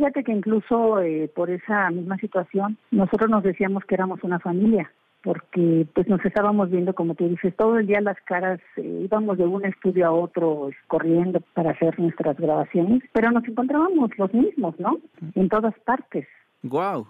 Fíjate 0.00 0.24
que 0.24 0.32
incluso 0.32 0.98
eh, 1.02 1.30
por 1.34 1.50
esa 1.50 1.90
misma 1.90 2.16
situación, 2.16 2.78
nosotros 2.90 3.28
nos 3.28 3.42
decíamos 3.42 3.84
que 3.84 3.96
éramos 3.96 4.24
una 4.24 4.38
familia, 4.38 4.90
porque 5.22 5.86
pues 5.94 6.08
nos 6.08 6.24
estábamos 6.24 6.70
viendo, 6.70 6.94
como 6.94 7.14
tú 7.14 7.28
dices, 7.28 7.54
todo 7.54 7.78
el 7.78 7.86
día 7.86 8.00
las 8.00 8.16
caras, 8.22 8.60
eh, 8.78 9.02
íbamos 9.04 9.36
de 9.36 9.44
un 9.44 9.62
estudio 9.66 10.06
a 10.06 10.12
otro 10.12 10.70
corriendo 10.86 11.40
para 11.52 11.72
hacer 11.72 12.00
nuestras 12.00 12.38
grabaciones, 12.38 13.02
pero 13.12 13.30
nos 13.30 13.46
encontrábamos 13.46 14.10
los 14.16 14.32
mismos, 14.32 14.74
¿no? 14.80 14.96
En 15.34 15.50
todas 15.50 15.78
partes. 15.80 16.26
Wow. 16.62 17.06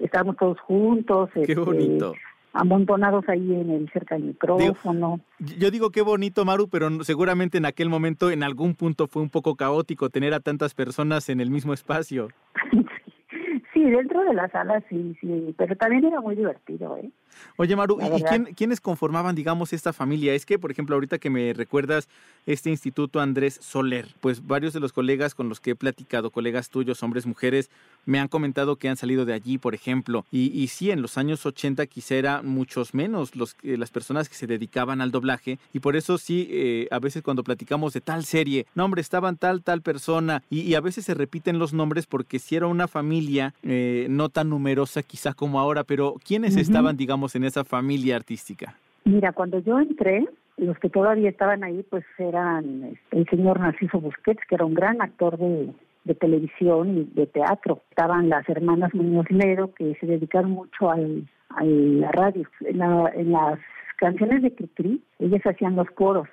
Estábamos 0.00 0.36
todos 0.36 0.60
juntos. 0.60 1.30
Qué 1.32 1.40
este, 1.40 1.54
bonito 1.54 2.12
amontonados 2.52 3.28
ahí 3.28 3.54
en 3.54 3.70
el 3.70 3.90
cerca 3.90 4.14
del 4.14 4.24
micrófono. 4.24 5.20
yo 5.38 5.70
digo 5.70 5.90
qué 5.90 6.02
bonito, 6.02 6.44
Maru, 6.44 6.68
pero 6.68 7.02
seguramente 7.04 7.58
en 7.58 7.66
aquel 7.66 7.88
momento, 7.88 8.30
en 8.30 8.42
algún 8.42 8.74
punto, 8.74 9.06
fue 9.06 9.22
un 9.22 9.30
poco 9.30 9.56
caótico 9.56 10.10
tener 10.10 10.34
a 10.34 10.40
tantas 10.40 10.74
personas 10.74 11.28
en 11.28 11.40
el 11.40 11.50
mismo 11.50 11.72
espacio. 11.72 12.28
sí, 13.72 13.82
dentro 13.82 14.22
de 14.24 14.34
la 14.34 14.48
sala 14.50 14.82
sí, 14.88 15.16
sí, 15.20 15.54
pero 15.56 15.76
también 15.76 16.04
era 16.04 16.20
muy 16.20 16.36
divertido, 16.36 16.96
¿eh? 16.98 17.10
Oye, 17.56 17.76
Maru, 17.76 17.98
¿y 18.00 18.22
quién, 18.22 18.44
quiénes 18.54 18.80
conformaban, 18.80 19.34
digamos, 19.34 19.72
esta 19.72 19.92
familia? 19.92 20.34
Es 20.34 20.46
que, 20.46 20.58
por 20.58 20.70
ejemplo, 20.70 20.94
ahorita 20.94 21.18
que 21.18 21.30
me 21.30 21.52
recuerdas 21.54 22.08
este 22.46 22.70
instituto 22.70 23.20
Andrés 23.20 23.58
Soler, 23.60 24.06
pues 24.20 24.46
varios 24.46 24.72
de 24.72 24.80
los 24.80 24.92
colegas 24.92 25.34
con 25.34 25.48
los 25.48 25.60
que 25.60 25.70
he 25.70 25.74
platicado, 25.74 26.30
colegas 26.30 26.70
tuyos, 26.70 27.02
hombres, 27.02 27.26
mujeres, 27.26 27.70
me 28.04 28.18
han 28.18 28.28
comentado 28.28 28.76
que 28.76 28.88
han 28.88 28.96
salido 28.96 29.24
de 29.24 29.32
allí, 29.32 29.58
por 29.58 29.74
ejemplo. 29.74 30.24
Y, 30.30 30.50
y 30.58 30.68
sí, 30.68 30.90
en 30.90 31.02
los 31.02 31.18
años 31.18 31.44
80 31.46 31.86
quizá 31.86 32.14
eran 32.14 32.46
muchos 32.46 32.94
menos 32.94 33.36
los, 33.36 33.56
las 33.62 33.90
personas 33.90 34.28
que 34.28 34.34
se 34.34 34.46
dedicaban 34.46 35.00
al 35.00 35.10
doblaje. 35.10 35.58
Y 35.72 35.80
por 35.80 35.96
eso 35.96 36.18
sí, 36.18 36.48
eh, 36.50 36.88
a 36.90 36.98
veces 36.98 37.22
cuando 37.22 37.44
platicamos 37.44 37.92
de 37.92 38.00
tal 38.00 38.24
serie, 38.24 38.66
no, 38.74 38.84
hombre, 38.84 39.00
estaban 39.00 39.36
tal, 39.36 39.62
tal 39.62 39.82
persona. 39.82 40.42
Y, 40.50 40.72
a 40.74 40.80
veces 40.80 41.04
se 41.04 41.14
repiten 41.14 41.58
los 41.58 41.74
nombres 41.74 42.06
porque 42.06 42.38
si 42.38 42.56
era 42.56 42.66
una 42.66 42.88
familia 42.88 43.54
eh, 43.62 44.06
no 44.08 44.30
tan 44.30 44.48
numerosa 44.48 45.02
quizá 45.02 45.34
como 45.34 45.60
ahora, 45.60 45.84
pero 45.84 46.16
¿quiénes 46.26 46.56
estaban, 46.56 46.96
digamos, 46.96 47.34
en 47.36 47.44
esa 47.44 47.64
familia 47.64 48.16
artística? 48.16 48.74
Mira, 49.04 49.32
cuando 49.32 49.58
yo 49.58 49.78
entré, 49.78 50.26
los 50.56 50.78
que 50.78 50.88
todavía 50.88 51.28
estaban 51.28 51.64
ahí, 51.64 51.84
pues 51.90 52.04
eran 52.18 52.84
este, 52.84 53.18
el 53.18 53.28
señor 53.28 53.60
Narciso 53.60 54.00
Busquets, 54.00 54.40
que 54.48 54.54
era 54.54 54.64
un 54.64 54.74
gran 54.74 55.02
actor 55.02 55.36
de, 55.36 55.72
de 56.04 56.14
televisión 56.14 56.98
y 56.98 57.04
de 57.14 57.26
teatro. 57.26 57.82
Estaban 57.90 58.28
las 58.28 58.48
hermanas 58.48 58.94
Muñoz 58.94 59.30
Lero, 59.30 59.72
que 59.74 59.94
se 60.00 60.06
dedicaron 60.06 60.52
mucho 60.52 60.90
al, 60.90 61.28
a 61.50 61.64
la 61.64 62.10
radio. 62.12 62.46
En, 62.60 63.32
las 63.32 63.58
canciones 63.98 64.42
de 64.42 64.54
Cricri, 64.54 65.02
ellas 65.18 65.42
hacían 65.44 65.76
los 65.76 65.88
coros, 65.90 66.28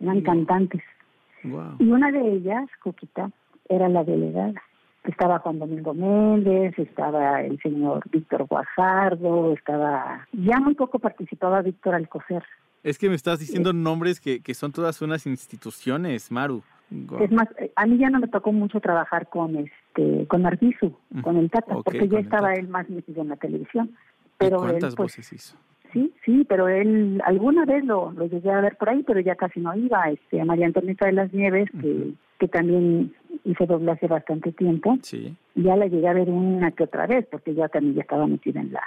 eran 0.00 0.20
cantantes. 0.22 0.82
Y 1.78 1.90
una 1.90 2.10
de 2.10 2.32
ellas, 2.34 2.68
Coquita, 2.82 3.30
era 3.68 3.88
la 3.88 4.04
delegada. 4.04 4.54
Estaba 5.04 5.38
Juan 5.40 5.58
Domingo 5.58 5.92
Méndez, 5.92 6.78
estaba 6.78 7.42
el 7.42 7.60
señor 7.60 8.02
Víctor 8.10 8.46
Guajardo, 8.46 9.52
estaba... 9.52 10.26
Ya 10.32 10.58
muy 10.60 10.74
poco 10.74 10.98
participaba 10.98 11.60
Víctor 11.60 11.94
Alcocer. 11.94 12.42
Es 12.82 12.98
que 12.98 13.10
me 13.10 13.14
estás 13.14 13.38
diciendo 13.38 13.74
nombres 13.74 14.18
que, 14.18 14.40
que 14.40 14.54
son 14.54 14.72
todas 14.72 15.02
unas 15.02 15.26
instituciones, 15.26 16.30
Maru. 16.30 16.62
Es 17.20 17.30
más, 17.30 17.48
eh, 17.58 17.72
a 17.76 17.86
mí 17.86 17.98
ya 17.98 18.10
no 18.10 18.20
me 18.20 18.28
tocó 18.28 18.52
mucho 18.52 18.80
trabajar 18.80 19.28
con 19.28 19.56
este 19.56 20.26
con 20.26 20.46
Arbizu, 20.46 20.92
con 21.22 21.36
el 21.36 21.50
Tata, 21.50 21.76
porque 21.84 22.08
ya 22.08 22.18
estaba 22.18 22.54
él 22.54 22.68
más 22.68 22.88
metido 22.88 23.22
en 23.22 23.28
la 23.28 23.36
televisión. 23.36 23.90
Pero 24.38 24.58
¿Cuántas 24.58 24.90
él, 24.90 24.96
pues, 24.96 25.16
voces 25.16 25.32
hizo? 25.32 25.56
Sí, 25.92 26.12
sí, 26.24 26.44
pero 26.48 26.68
él 26.68 27.22
alguna 27.24 27.64
vez 27.64 27.84
lo, 27.84 28.10
lo 28.12 28.26
llegué 28.26 28.50
a 28.50 28.60
ver 28.60 28.76
por 28.76 28.90
ahí, 28.90 29.04
pero 29.06 29.20
ya 29.20 29.36
casi 29.36 29.60
no 29.60 29.74
iba. 29.76 30.10
Este, 30.10 30.40
a 30.40 30.44
María 30.44 30.66
Antonieta 30.66 31.06
de 31.06 31.12
las 31.12 31.32
Nieves, 31.32 31.70
que, 31.80 32.12
que 32.38 32.48
también 32.48 33.14
hizo 33.44 33.64
doblaje 33.64 34.08
bastante 34.08 34.50
tiempo. 34.52 34.98
Sí. 35.02 35.36
Ya 35.54 35.76
la 35.76 35.86
llegué 35.86 36.08
a 36.08 36.14
ver 36.14 36.28
una 36.30 36.72
que 36.72 36.84
otra 36.84 37.06
vez, 37.06 37.26
porque 37.30 37.54
ya 37.54 37.68
también 37.68 37.94
ya 37.94 38.02
estaba 38.02 38.26
metida 38.26 38.60
en 38.60 38.72
la 38.72 38.82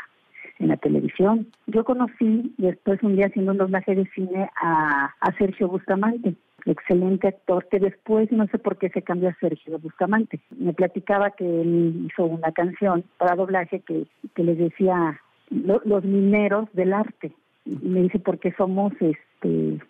en 0.59 0.69
la 0.69 0.77
televisión. 0.77 1.47
Yo 1.67 1.83
conocí 1.83 2.53
después 2.57 3.01
un 3.03 3.15
día 3.15 3.27
haciendo 3.27 3.51
un 3.51 3.59
doblaje 3.59 3.95
de 3.95 4.05
cine 4.15 4.49
a, 4.59 5.13
a 5.19 5.31
Sergio 5.37 5.67
Bustamante 5.67 6.35
excelente 6.71 7.27
actor 7.27 7.67
que 7.69 7.79
después 7.79 8.31
no 8.31 8.47
sé 8.47 8.57
por 8.57 8.77
qué 8.77 8.89
se 8.89 9.01
cambió 9.01 9.29
a 9.29 9.37
Sergio 9.39 9.79
Bustamante. 9.79 10.39
Me 10.57 10.73
platicaba 10.73 11.31
que 11.31 11.45
él 11.45 12.07
hizo 12.07 12.25
una 12.25 12.51
canción 12.51 13.03
para 13.17 13.35
doblaje 13.35 13.81
que, 13.81 14.05
que 14.35 14.43
les 14.43 14.57
decía 14.57 15.19
los 15.49 16.03
mineros 16.03 16.67
del 16.73 16.93
arte. 16.93 17.31
Y 17.65 17.87
me 17.87 18.03
dice 18.03 18.19
porque 18.19 18.53
somos 18.53 18.93
este 19.01 19.17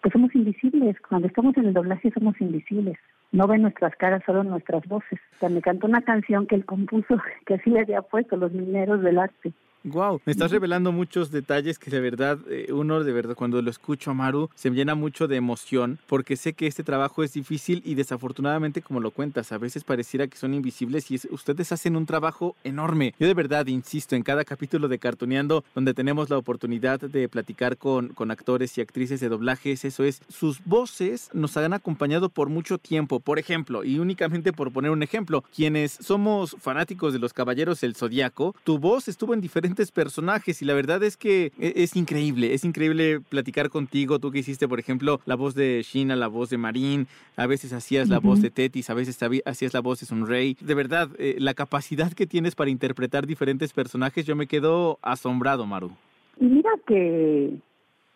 pues 0.01 0.11
somos 0.11 0.35
invisibles, 0.35 0.97
cuando 1.07 1.27
estamos 1.27 1.55
en 1.57 1.67
el 1.67 1.73
doblaje 1.73 2.11
somos 2.11 2.39
invisibles. 2.41 2.97
No 3.31 3.47
ven 3.47 3.61
nuestras 3.61 3.95
caras, 3.95 4.23
solo 4.25 4.43
nuestras 4.43 4.85
voces. 4.87 5.19
O 5.35 5.39
sea, 5.39 5.49
me 5.49 5.61
cantó 5.61 5.87
una 5.87 6.01
canción 6.01 6.47
que 6.47 6.55
él 6.55 6.65
compuso, 6.65 7.17
que 7.45 7.55
así 7.55 7.69
le 7.69 7.81
había 7.81 8.01
puesto, 8.01 8.37
Los 8.37 8.51
Mineros 8.51 9.01
del 9.01 9.19
Arte. 9.19 9.53
Wow, 9.87 10.21
me 10.25 10.33
estás 10.33 10.51
revelando 10.51 10.91
muchos 10.91 11.31
detalles 11.31 11.79
que 11.79 11.89
de 11.89 12.01
verdad 12.01 12.39
eh, 12.49 12.73
uno 12.73 13.05
de 13.05 13.13
verdad 13.13 13.35
cuando 13.35 13.61
lo 13.61 13.69
escucho 13.69 14.11
a 14.11 14.13
Maru 14.13 14.49
se 14.53 14.69
me 14.69 14.75
llena 14.75 14.95
mucho 14.95 15.29
de 15.29 15.37
emoción 15.37 15.97
porque 16.07 16.35
sé 16.35 16.51
que 16.51 16.67
este 16.67 16.83
trabajo 16.83 17.23
es 17.23 17.31
difícil 17.31 17.81
y 17.85 17.95
desafortunadamente 17.95 18.81
como 18.81 18.99
lo 18.99 19.11
cuentas 19.11 19.53
a 19.53 19.57
veces 19.57 19.85
pareciera 19.85 20.27
que 20.27 20.37
son 20.37 20.53
invisibles 20.53 21.09
y 21.09 21.19
ustedes 21.31 21.71
hacen 21.71 21.95
un 21.95 22.05
trabajo 22.05 22.57
enorme. 22.65 23.15
Yo 23.17 23.27
de 23.27 23.33
verdad 23.33 23.65
insisto 23.67 24.17
en 24.17 24.23
cada 24.23 24.43
capítulo 24.43 24.89
de 24.89 24.99
Cartoneando 24.99 25.63
donde 25.73 25.93
tenemos 25.93 26.29
la 26.29 26.37
oportunidad 26.37 26.99
de 26.99 27.29
platicar 27.29 27.77
con, 27.77 28.09
con 28.09 28.29
actores 28.29 28.77
y 28.77 28.81
actrices 28.81 29.21
de 29.21 29.29
doblajes, 29.29 29.85
eso 29.85 30.03
es, 30.03 30.21
sus 30.27 30.63
voces 30.65 31.29
nos 31.31 31.55
han 31.55 31.71
acompañado 31.71 32.27
por 32.27 32.49
mucho 32.49 32.77
tiempo. 32.77 33.21
Por 33.21 33.39
ejemplo, 33.39 33.85
y 33.85 33.99
únicamente 33.99 34.51
por 34.51 34.73
poner 34.73 34.91
un 34.91 35.03
ejemplo, 35.03 35.45
quienes 35.55 35.93
somos 35.93 36.57
fanáticos 36.59 37.13
de 37.13 37.19
los 37.19 37.31
Caballeros 37.31 37.79
del 37.79 37.95
Zodíaco, 37.95 38.53
tu 38.65 38.79
voz 38.79 39.07
estuvo 39.07 39.33
en 39.33 39.41
diferentes 39.41 39.76
personajes 39.91 40.61
y 40.61 40.65
la 40.65 40.73
verdad 40.73 41.03
es 41.03 41.17
que 41.17 41.51
e, 41.59 41.73
es, 41.77 41.95
increíble, 41.95 42.53
es 42.53 42.63
increíble 42.65 43.19
platicar 43.19 43.69
contigo, 43.69 44.19
tú 44.19 44.31
que 44.31 44.39
hiciste 44.39 44.67
por 44.67 44.79
ejemplo 44.79 45.19
la 45.25 45.35
voz 45.35 45.55
de 45.55 45.81
Shina, 45.83 46.15
la 46.15 46.27
voz 46.27 46.49
de 46.49 46.57
Marín, 46.57 47.07
a 47.35 47.45
veces 47.47 47.73
hacías 47.73 48.09
la 48.09 48.19
voz 48.19 48.41
de 48.41 48.49
Tetis, 48.49 48.89
a 48.89 48.93
veces 48.93 49.19
hacías 49.45 49.73
la 49.73 49.79
voz 49.79 49.99
de 49.99 50.05
Sunray, 50.05 50.57
de 50.59 50.73
verdad, 50.73 51.09
eh, 51.19 51.35
la 51.39 51.53
capacidad 51.53 52.11
que 52.11 52.25
tienes 52.25 52.55
para 52.55 52.69
interpretar 52.69 53.27
diferentes 53.27 53.73
personajes, 53.73 54.25
yo 54.25 54.35
me 54.35 54.47
quedo 54.47 54.99
asombrado, 55.01 55.65
Maru. 55.65 55.91
Y 56.39 56.45
mira 56.45 56.71
que 56.85 57.57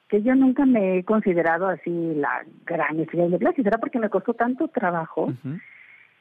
que 0.09 0.21
yo 0.21 0.35
nunca 0.35 0.65
me 0.65 0.97
he 0.97 1.03
considerado 1.05 1.67
así 1.67 1.89
la 2.15 2.43
gran 2.65 2.99
estrella 2.99 3.25
de 3.25 3.31
doblaje, 3.31 3.63
será 3.63 3.77
porque 3.77 3.97
me 3.97 4.09
costó 4.09 4.33
tanto 4.33 4.67
trabajo 4.67 5.33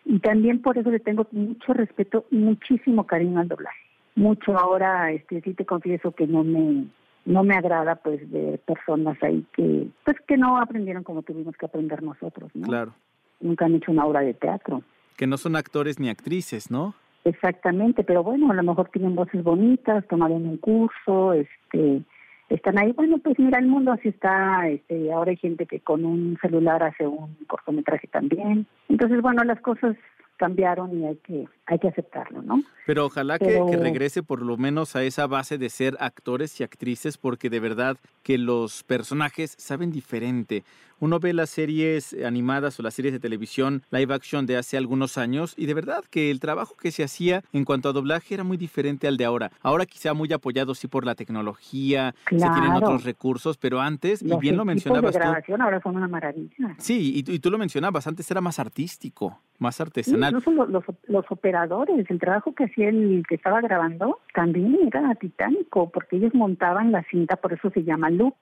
y 0.05 0.20
también 0.20 0.62
por 0.62 0.79
eso 0.79 0.92
le 0.92 1.00
tengo 1.00 1.26
mucho 1.33 1.72
respeto 1.72 2.24
y 2.31 2.37
muchísimo 2.37 3.05
cariño 3.05 3.40
al 3.40 3.48
doblaje 3.48 3.89
mucho 4.14 4.57
ahora 4.59 5.12
este 5.12 5.40
sí 5.40 5.55
te 5.55 5.64
confieso 5.64 6.12
que 6.12 6.27
no 6.27 6.44
me 6.44 6.87
no 7.25 7.44
me 7.44 7.55
agrada 7.55 7.96
pues 7.96 8.31
de 8.31 8.59
personas 8.66 9.16
ahí 9.23 9.44
que 9.53 9.88
pues 10.05 10.16
que 10.27 10.37
no 10.37 10.59
aprendieron 10.59 11.05
como 11.05 11.23
tuvimos 11.23 11.57
que 11.57 11.66
aprender 11.66 12.03
nosotros 12.03 12.51
no 12.55 12.66
claro 12.66 12.92
nunca 13.40 13.66
han 13.66 13.75
hecho 13.75 13.92
una 13.92 14.07
obra 14.07 14.20
de 14.20 14.35
teatro 14.35 14.83
que 15.16 15.27
no 15.27 15.37
son 15.37 15.57
actores 15.57 15.99
ni 16.01 16.09
actrices 16.09 16.70
no 16.70 16.94
exactamente 17.25 18.05
pero 18.05 18.23
bueno 18.23 18.51
a 18.51 18.55
lo 18.55 18.62
mejor 18.62 18.88
tienen 18.88 19.14
voces 19.14 19.42
bonitas 19.42 20.07
tomaron 20.09 20.46
un 20.46 20.57
curso 20.57 21.33
este 21.35 22.03
están 22.51 22.79
ahí. 22.79 22.92
Bueno, 22.92 23.18
pues 23.18 23.38
mira, 23.38 23.59
el 23.59 23.68
mundo 23.68 23.92
así 23.92 24.09
está. 24.09 24.68
Este, 24.68 25.12
ahora 25.12 25.31
hay 25.31 25.37
gente 25.37 25.66
que 25.66 25.81
con 25.81 26.05
un 26.05 26.37
celular 26.42 26.83
hace 26.83 27.07
un 27.07 27.37
cortometraje 27.46 28.09
también. 28.09 28.66
Entonces, 28.88 29.23
bueno, 29.23 29.44
las 29.44 29.61
cosas 29.61 29.96
cambiaron 30.40 30.98
y 30.98 31.05
hay 31.05 31.16
que, 31.16 31.46
hay 31.66 31.79
que 31.79 31.88
aceptarlo, 31.88 32.40
¿no? 32.40 32.62
Pero 32.87 33.05
ojalá 33.05 33.38
Que, 33.38 33.61
que, 33.70 33.76
regrese 33.76 34.22
por 34.22 34.40
lo 34.40 34.57
menos 34.57 34.96
a 34.96 35.03
esa 35.03 35.26
base 35.26 35.59
de 35.59 35.68
ser 35.68 35.98
actores 36.00 36.59
y 36.59 36.64
actrices, 36.64 37.18
porque 37.18 37.50
de 37.50 37.61
verdad 37.61 37.98
que 38.22 38.38
los 38.38 38.83
personajes 38.83 39.55
saben 39.59 39.92
diferente 39.92 40.64
uno 41.01 41.19
ve 41.19 41.33
las 41.33 41.51
series 41.51 42.15
animadas 42.25 42.79
o 42.79 42.83
las 42.83 42.95
series 42.95 43.13
de 43.13 43.21
televisión 43.21 43.83
live 43.91 44.15
action 44.15 44.47
de 44.47 44.57
hace 44.57 44.77
algunos 44.77 45.19
años 45.19 45.55
y 45.57 45.67
de 45.67 45.75
verdad 45.75 46.05
que 46.11 46.31
el 46.31 46.41
trabajo 46.41 46.77
que 46.77 46.91
se 46.91 47.03
hacía 47.03 47.43
en 47.53 47.65
cuanto 47.65 47.89
a 47.89 47.93
doblaje 47.93 48.35
era 48.35 48.45
muy 48.45 48.57
diferente 48.57 49.09
al 49.09 49.17
de 49.17 49.25
ahora. 49.25 49.51
Ahora 49.63 49.87
quizá 49.87 50.15
muy 50.15 50.33
apoyado 50.33 50.75
sí 50.75 50.89
por 50.89 51.07
la 51.07 51.15
tecnología, 51.15 52.15
se 52.29 52.37
tienen 52.37 52.73
otros 52.73 53.05
recursos, 53.05 53.57
pero 53.57 53.81
antes, 53.81 54.23
y 54.23 54.37
bien 54.37 54.57
lo 54.57 54.65
mencionabas 54.65 55.15
de 55.15 55.21
grabación 55.21 55.63
ahora 55.63 55.81
son 55.81 55.97
una 55.97 56.09
maravilla. 56.09 56.75
Sí, 56.79 57.25
y, 57.27 57.39
tú 57.39 57.51
lo 57.51 57.59
mencionabas, 57.59 58.07
antes 58.07 58.31
era 58.31 58.41
más 58.43 58.59
artístico, 58.59 59.41
más 59.59 59.81
artesanal. 59.81 60.35
incluso 60.35 60.67
los, 60.67 60.85
los, 61.07 61.25
operadores, 61.31 62.11
el 62.11 62.19
trabajo 62.19 62.55
que 62.55 62.65
hacía 62.65 62.91
el 62.91 63.25
que 63.27 63.37
estaba 63.37 63.61
grabando 63.61 64.19
también 64.35 64.79
era 64.87 65.15
titánico, 65.15 65.91
porque 65.91 66.17
ellos 66.17 66.35
montaban 66.35 66.93
la 66.93 67.03
cinta, 67.05 67.37
por 67.37 67.53
eso 67.55 67.71
se 67.71 67.83
llama 67.83 68.11
loop. 68.11 68.35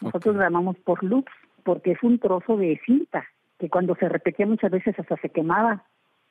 Nosotros 0.00 0.34
grabamos 0.34 0.76
por 0.78 1.04
loops 1.04 1.30
porque 1.64 1.92
es 1.92 2.02
un 2.02 2.18
trozo 2.18 2.56
de 2.56 2.80
cinta 2.84 3.24
que 3.58 3.68
cuando 3.68 3.94
se 3.96 4.08
repetía 4.08 4.46
muchas 4.46 4.70
veces 4.70 4.98
hasta 4.98 5.16
se 5.18 5.28
quemaba 5.28 5.84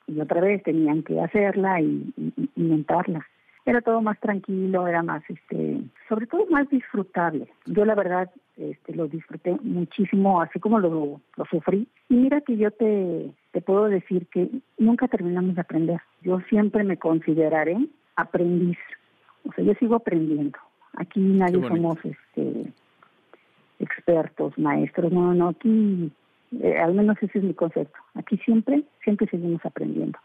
y 0.07 0.19
otra 0.19 0.41
vez 0.41 0.61
tenían 0.63 1.03
que 1.03 1.19
hacerla 1.21 1.79
y, 1.81 2.13
montarla. 2.55 3.25
Era 3.65 3.81
todo 3.81 4.01
más 4.01 4.19
tranquilo, 4.19 4.87
era 4.87 5.03
más, 5.03 5.23
este, 5.29 5.81
sobre 6.09 6.25
todo 6.25 6.45
más 6.49 6.67
disfrutable. 6.69 7.47
Yo 7.67 7.85
la 7.85 7.93
verdad 7.95 8.29
este, 8.57 8.95
lo 8.95 9.07
disfruté 9.07 9.55
muchísimo, 9.61 10.41
así 10.41 10.59
como 10.59 10.79
lo, 10.79 11.21
lo 11.37 11.45
sufrí. 11.45 11.87
Y 12.09 12.15
mira 12.15 12.41
que 12.41 12.57
yo 12.57 12.71
te, 12.71 13.31
te 13.51 13.61
puedo 13.61 13.85
decir 13.85 14.27
que 14.27 14.49
nunca 14.77 15.07
terminamos 15.07 15.55
de 15.55 15.61
aprender. 15.61 16.01
Yo 16.21 16.39
siempre 16.49 16.83
me 16.83 16.97
consideraré 16.97 17.77
aprendiz. 18.15 18.77
O 19.47 19.53
sea, 19.53 19.63
yo 19.63 19.73
sigo 19.75 19.95
aprendiendo. 19.95 20.57
Aquí 20.97 21.19
nadie 21.19 21.61
somos 21.67 21.97
este, 22.03 22.73
expertos, 23.81 24.57
maestros, 24.57 25.11
no, 25.11 25.33
no, 25.33 25.49
aquí, 25.49 26.11
eh, 26.61 26.77
al 26.77 26.93
menos 26.93 27.17
ese 27.21 27.39
es 27.39 27.43
mi 27.43 27.53
concepto, 27.53 27.97
aquí 28.15 28.37
siempre, 28.37 28.83
siempre 29.03 29.27
seguimos 29.27 29.65
aprendiendo. 29.65 30.17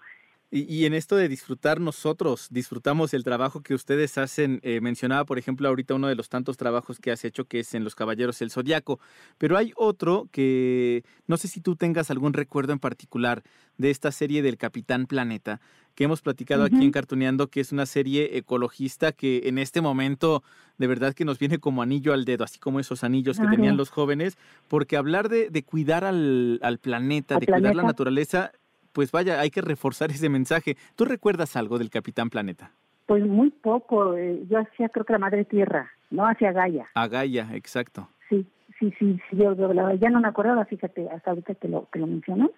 Y, 0.49 0.87
en 0.87 0.95
esto 0.95 1.17
de 1.17 1.29
disfrutar 1.29 1.81
nosotros, 1.81 2.47
disfrutamos 2.53 3.13
el 3.15 3.25
trabajo 3.25 3.63
que 3.63 3.75
ustedes 3.75 4.17
hacen. 4.17 4.61
Eh, 4.63 4.81
mencionaba, 4.81 5.25
por 5.25 5.39
ejemplo, 5.39 5.69
ahorita 5.69 5.95
uno 5.95 6.07
de 6.07 6.15
los 6.15 6.29
tantos 6.29 6.57
trabajos 6.57 7.01
que 7.01 7.11
has 7.11 7.25
hecho, 7.25 7.47
que 7.47 7.59
es 7.61 7.75
en 7.75 7.83
Los 7.83 7.97
Caballeros 7.97 8.41
el 8.41 8.53
Zodiaco. 8.53 9.01
Pero 9.39 9.57
hay 9.57 9.73
otro 9.75 10.29
que 10.31 11.03
no 11.27 11.37
sé 11.37 11.49
si 11.49 11.61
tú 11.61 11.75
tengas 11.75 12.13
algún 12.13 12.33
recuerdo 12.33 12.73
en 12.73 12.79
particular 12.79 13.43
de 13.77 13.91
esta 13.91 14.13
serie 14.13 14.41
del 14.41 14.57
Capitán 14.57 15.07
Planeta, 15.07 15.61
que 15.97 16.05
hemos 16.05 16.21
platicado 16.21 16.63
aquí 16.63 16.85
en 16.85 16.93
Cartuneando, 16.93 17.49
que 17.49 17.61
es 17.61 17.73
una 17.73 17.87
serie 17.87 18.37
ecologista 18.37 19.13
que 19.13 19.49
en 19.49 19.59
este 19.59 19.81
momento 19.81 20.45
de 20.79 20.87
verdad 20.87 21.15
que 21.15 21.25
nos 21.25 21.39
viene 21.39 21.59
como 21.59 21.83
anillo 21.83 22.13
al 22.13 22.27
dedo, 22.27 22.45
así 22.45 22.59
como 22.61 22.79
esos 22.79 23.03
anillos 23.03 23.41
que 23.41 23.47
tenían 23.49 23.79
los 23.79 23.89
jóvenes, 23.89 24.37
porque 24.69 24.99
hablar 24.99 25.31
de, 25.31 25.63
cuidar 25.65 26.05
al, 26.05 26.79
planeta, 26.83 27.39
de 27.39 27.47
cuidar 27.47 27.75
la 27.75 27.83
naturaleza, 27.83 28.53
pues 28.93 29.11
vaya, 29.11 29.41
hay 29.41 29.51
que 29.51 29.63
reforzar 29.63 30.11
ese 30.11 30.29
mensaje. 30.29 30.77
¿Tú 30.97 31.07
recuerdas 31.07 31.57
algo 31.57 31.79
del 31.79 31.89
Capitán 31.89 32.29
Planeta? 32.29 32.73
Pues 33.07 33.25
muy 33.25 33.51
poco. 33.51 34.17
Eh, 34.17 34.45
yo 34.51 34.59
hacía, 34.59 34.91
creo 34.91 35.07
que 35.07 35.15
la 35.15 35.19
Madre 35.19 35.47
Tierra, 35.47 35.91
¿no? 36.11 36.25
Hacia 36.25 36.53
Gaia. 36.53 36.89
A 36.95 37.09
Gaia, 37.09 37.49
exacto. 37.55 38.09
Sí, 38.29 38.47
sí, 38.79 38.93
sí, 38.99 39.19
sí 39.31 39.37
yo, 39.39 39.55
ya 39.95 40.11
no 40.11 40.21
me 40.21 40.29
acordaba, 40.29 40.67
fíjate, 40.67 41.09
hasta 41.09 41.31
ahorita 41.31 41.55
que 41.55 41.69
lo, 41.69 41.89
que 41.91 42.01
lo 42.01 42.07
mencionas. 42.07 42.51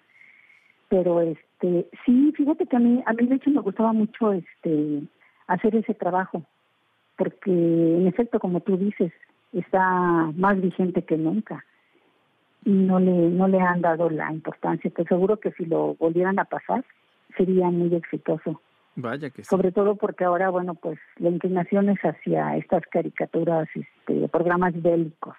Pero 0.89 1.21
este, 1.21 1.87
sí, 2.05 2.33
fíjate 2.35 2.65
que 2.65 2.75
a 2.75 2.79
mí, 2.79 3.01
a 3.05 3.13
mí 3.13 3.27
de 3.27 3.35
hecho 3.35 3.51
me 3.51 3.61
gustaba 3.61 3.93
mucho 3.93 4.33
este 4.33 5.03
hacer 5.47 5.75
ese 5.75 5.93
trabajo, 5.93 6.43
porque 7.17 7.51
en 7.51 8.07
efecto, 8.07 8.39
como 8.39 8.59
tú 8.61 8.77
dices, 8.77 9.11
está 9.53 10.31
más 10.35 10.59
vigente 10.61 11.03
que 11.03 11.17
nunca 11.17 11.63
y 12.65 12.71
no 12.71 12.99
le, 12.99 13.29
no 13.29 13.47
le 13.47 13.59
han 13.59 13.81
dado 13.81 14.09
la 14.09 14.31
importancia, 14.31 14.91
que 14.91 15.05
seguro 15.05 15.39
que 15.39 15.51
si 15.53 15.65
lo 15.65 15.95
volvieran 15.95 16.39
a 16.39 16.45
pasar 16.45 16.83
sería 17.37 17.69
muy 17.69 17.93
exitoso. 17.95 18.61
Vaya 18.95 19.29
que 19.29 19.43
sí. 19.43 19.49
Sobre 19.49 19.71
todo 19.71 19.95
porque 19.95 20.25
ahora, 20.25 20.49
bueno, 20.49 20.75
pues 20.75 20.99
la 21.17 21.29
inclinación 21.29 21.89
es 21.89 21.99
hacia 22.01 22.57
estas 22.57 22.83
caricaturas, 22.87 23.67
este, 23.75 24.27
programas 24.27 24.79
bélicos 24.81 25.35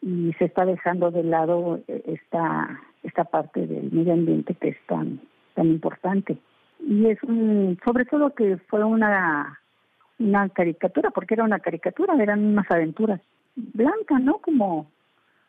y 0.00 0.32
se 0.38 0.46
está 0.46 0.64
dejando 0.64 1.10
de 1.10 1.24
lado 1.24 1.80
eh, 1.88 2.02
esta 2.06 2.80
esta 3.02 3.24
parte 3.24 3.66
del 3.66 3.90
medio 3.92 4.12
ambiente 4.12 4.54
que 4.54 4.68
es 4.68 4.76
tan 4.86 5.20
tan 5.54 5.66
importante 5.66 6.38
y 6.80 7.06
es 7.06 7.22
un 7.22 7.78
sobre 7.84 8.04
todo 8.04 8.34
que 8.34 8.58
fue 8.68 8.84
una 8.84 9.60
una 10.18 10.48
caricatura 10.48 11.10
porque 11.10 11.34
era 11.34 11.44
una 11.44 11.60
caricatura 11.60 12.14
eran 12.22 12.44
unas 12.44 12.70
aventuras 12.70 13.20
blancas 13.54 14.20
no 14.20 14.38
como 14.38 14.90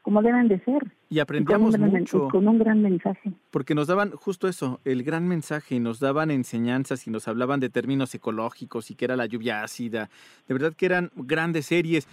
como 0.08 0.22
deben 0.22 0.48
de 0.48 0.58
ser. 0.64 0.90
Y 1.10 1.20
aprendíamos 1.20 1.78
mucho. 1.78 2.30
Con 2.30 2.48
un 2.48 2.58
gran 2.60 2.82
mensaje. 2.82 3.34
Porque 3.52 3.76
nos 3.76 3.88
daban 3.88 4.12
justo 4.12 4.48
eso, 4.48 4.80
el 4.86 5.04
gran 5.04 5.28
mensaje, 5.28 5.76
y 5.76 5.80
nos 5.82 6.00
daban 6.00 6.32
enseñanzas 6.32 7.08
y 7.08 7.12
nos 7.12 7.28
hablaban 7.28 7.60
de 7.60 7.70
términos 7.70 8.16
ecológicos 8.16 8.90
y 8.90 8.96
que 8.96 9.04
era 9.04 9.18
la 9.18 9.26
lluvia 9.26 9.64
ácida. 9.64 10.10
De 10.48 10.54
verdad 10.54 10.72
que 10.72 10.86
eran 10.86 11.12
grandes 11.18 11.66
series. 11.66 12.08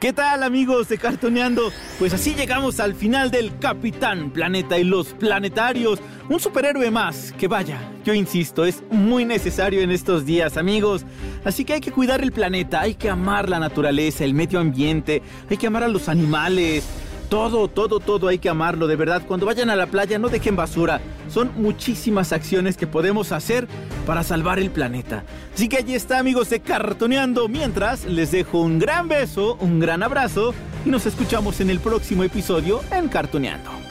¿Qué 0.00 0.14
tal 0.14 0.42
amigos 0.44 0.88
de 0.88 0.96
Cartoneando? 0.96 1.70
Pues 1.98 2.14
así 2.14 2.34
llegamos 2.34 2.80
al 2.80 2.94
final 2.94 3.30
del 3.30 3.58
Capitán 3.58 4.30
Planeta 4.30 4.78
y 4.78 4.84
los 4.84 5.08
Planetarios. 5.08 5.98
Un 6.30 6.40
superhéroe 6.40 6.90
más, 6.90 7.34
que 7.36 7.48
vaya, 7.48 7.78
yo 8.02 8.14
insisto, 8.14 8.64
es 8.64 8.82
muy 8.90 9.26
necesario 9.26 9.82
en 9.82 9.90
estos 9.90 10.24
días 10.24 10.56
amigos. 10.56 11.04
Así 11.44 11.66
que 11.66 11.74
hay 11.74 11.80
que 11.82 11.92
cuidar 11.92 12.22
el 12.22 12.32
planeta, 12.32 12.80
hay 12.80 12.94
que 12.94 13.10
amar 13.10 13.50
la 13.50 13.58
naturaleza, 13.58 14.24
el 14.24 14.32
medio 14.32 14.58
ambiente, 14.58 15.20
hay 15.50 15.58
que 15.58 15.66
amar 15.66 15.84
a 15.84 15.88
los 15.88 16.08
animales. 16.08 16.82
Todo, 17.30 17.68
todo, 17.68 18.00
todo 18.00 18.26
hay 18.26 18.38
que 18.38 18.48
amarlo, 18.48 18.88
de 18.88 18.96
verdad. 18.96 19.22
Cuando 19.24 19.46
vayan 19.46 19.70
a 19.70 19.76
la 19.76 19.86
playa 19.86 20.18
no 20.18 20.28
dejen 20.28 20.56
basura. 20.56 21.00
Son 21.28 21.52
muchísimas 21.54 22.32
acciones 22.32 22.76
que 22.76 22.88
podemos 22.88 23.30
hacer 23.30 23.68
para 24.04 24.24
salvar 24.24 24.58
el 24.58 24.70
planeta. 24.72 25.22
Así 25.54 25.68
que 25.68 25.76
allí 25.76 25.94
está 25.94 26.18
amigos 26.18 26.50
de 26.50 26.58
Cartoneando. 26.58 27.46
Mientras 27.46 28.04
les 28.04 28.32
dejo 28.32 28.60
un 28.60 28.80
gran 28.80 29.06
beso, 29.06 29.56
un 29.60 29.78
gran 29.78 30.02
abrazo 30.02 30.54
y 30.84 30.90
nos 30.90 31.06
escuchamos 31.06 31.60
en 31.60 31.70
el 31.70 31.78
próximo 31.78 32.24
episodio 32.24 32.80
en 32.90 33.08
Cartoneando. 33.08 33.89